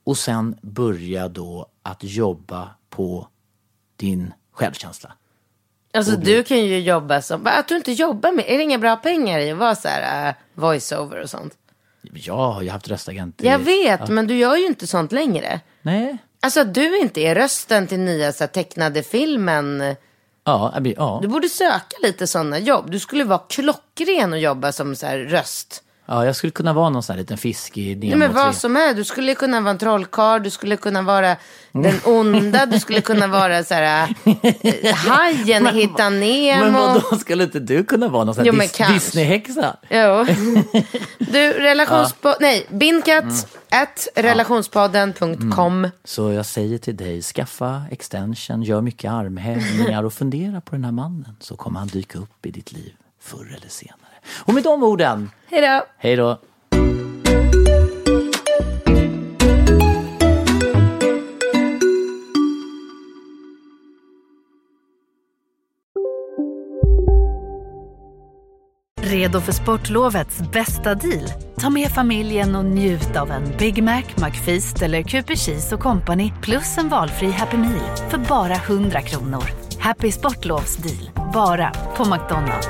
[0.03, 3.27] Och sen börja då att jobba på
[3.95, 5.13] din självkänsla.
[5.93, 8.95] Alltså du kan ju jobba som, att du inte jobbar med, är det inga bra
[8.95, 11.53] pengar i att vara så här uh, voiceover och sånt?
[12.13, 13.41] Jag har ju haft röstagent.
[13.41, 15.59] i- Jag vet, men du gör ju inte sånt längre.
[15.81, 16.17] Nej.
[16.41, 19.95] Alltså att du inte är rösten till nya så här, tecknade filmen.
[20.43, 21.19] Ja, ja.
[21.21, 22.91] Du borde söka lite sådana jobb.
[22.91, 25.82] Du skulle vara klockren och jobba som så här, röst.
[26.05, 28.39] Ja, jag skulle kunna vara någon sån här liten fisk i Nemo Nej, men 3.
[28.43, 28.93] vad som är.
[28.93, 31.35] Du skulle kunna vara en trollkarl, du skulle kunna vara
[31.71, 36.63] den onda, du skulle kunna vara så här, äh, hajen i Hitta Nemo.
[36.63, 38.93] Men vadå, skulle inte du kunna vara någon sån här Dis-.
[38.93, 39.75] Disney-häxa?
[39.89, 40.25] Jo.
[41.19, 42.35] Du, relationspodd...
[42.39, 43.83] Nej, bindkatt Mm.
[43.83, 45.89] at relationspodden.com.
[46.03, 50.91] Så jag säger till dig, skaffa extension, gör mycket armhävningar och fundera på den här
[50.91, 51.35] mannen.
[51.39, 53.97] Så kommer han dyka upp i ditt liv förr eller senare.
[54.45, 55.85] Och med de orden, Hej då.
[55.97, 56.39] hej då!
[69.01, 71.29] Redo för sportlovets bästa deal?
[71.57, 76.31] Ta med familjen och njut av en Big Mac, McFeast eller Cooper Cheese och Company
[76.41, 79.43] plus en valfri Happy Meal för bara 100 kronor.
[79.79, 82.69] Happy Sportlovs deal, bara på McDonalds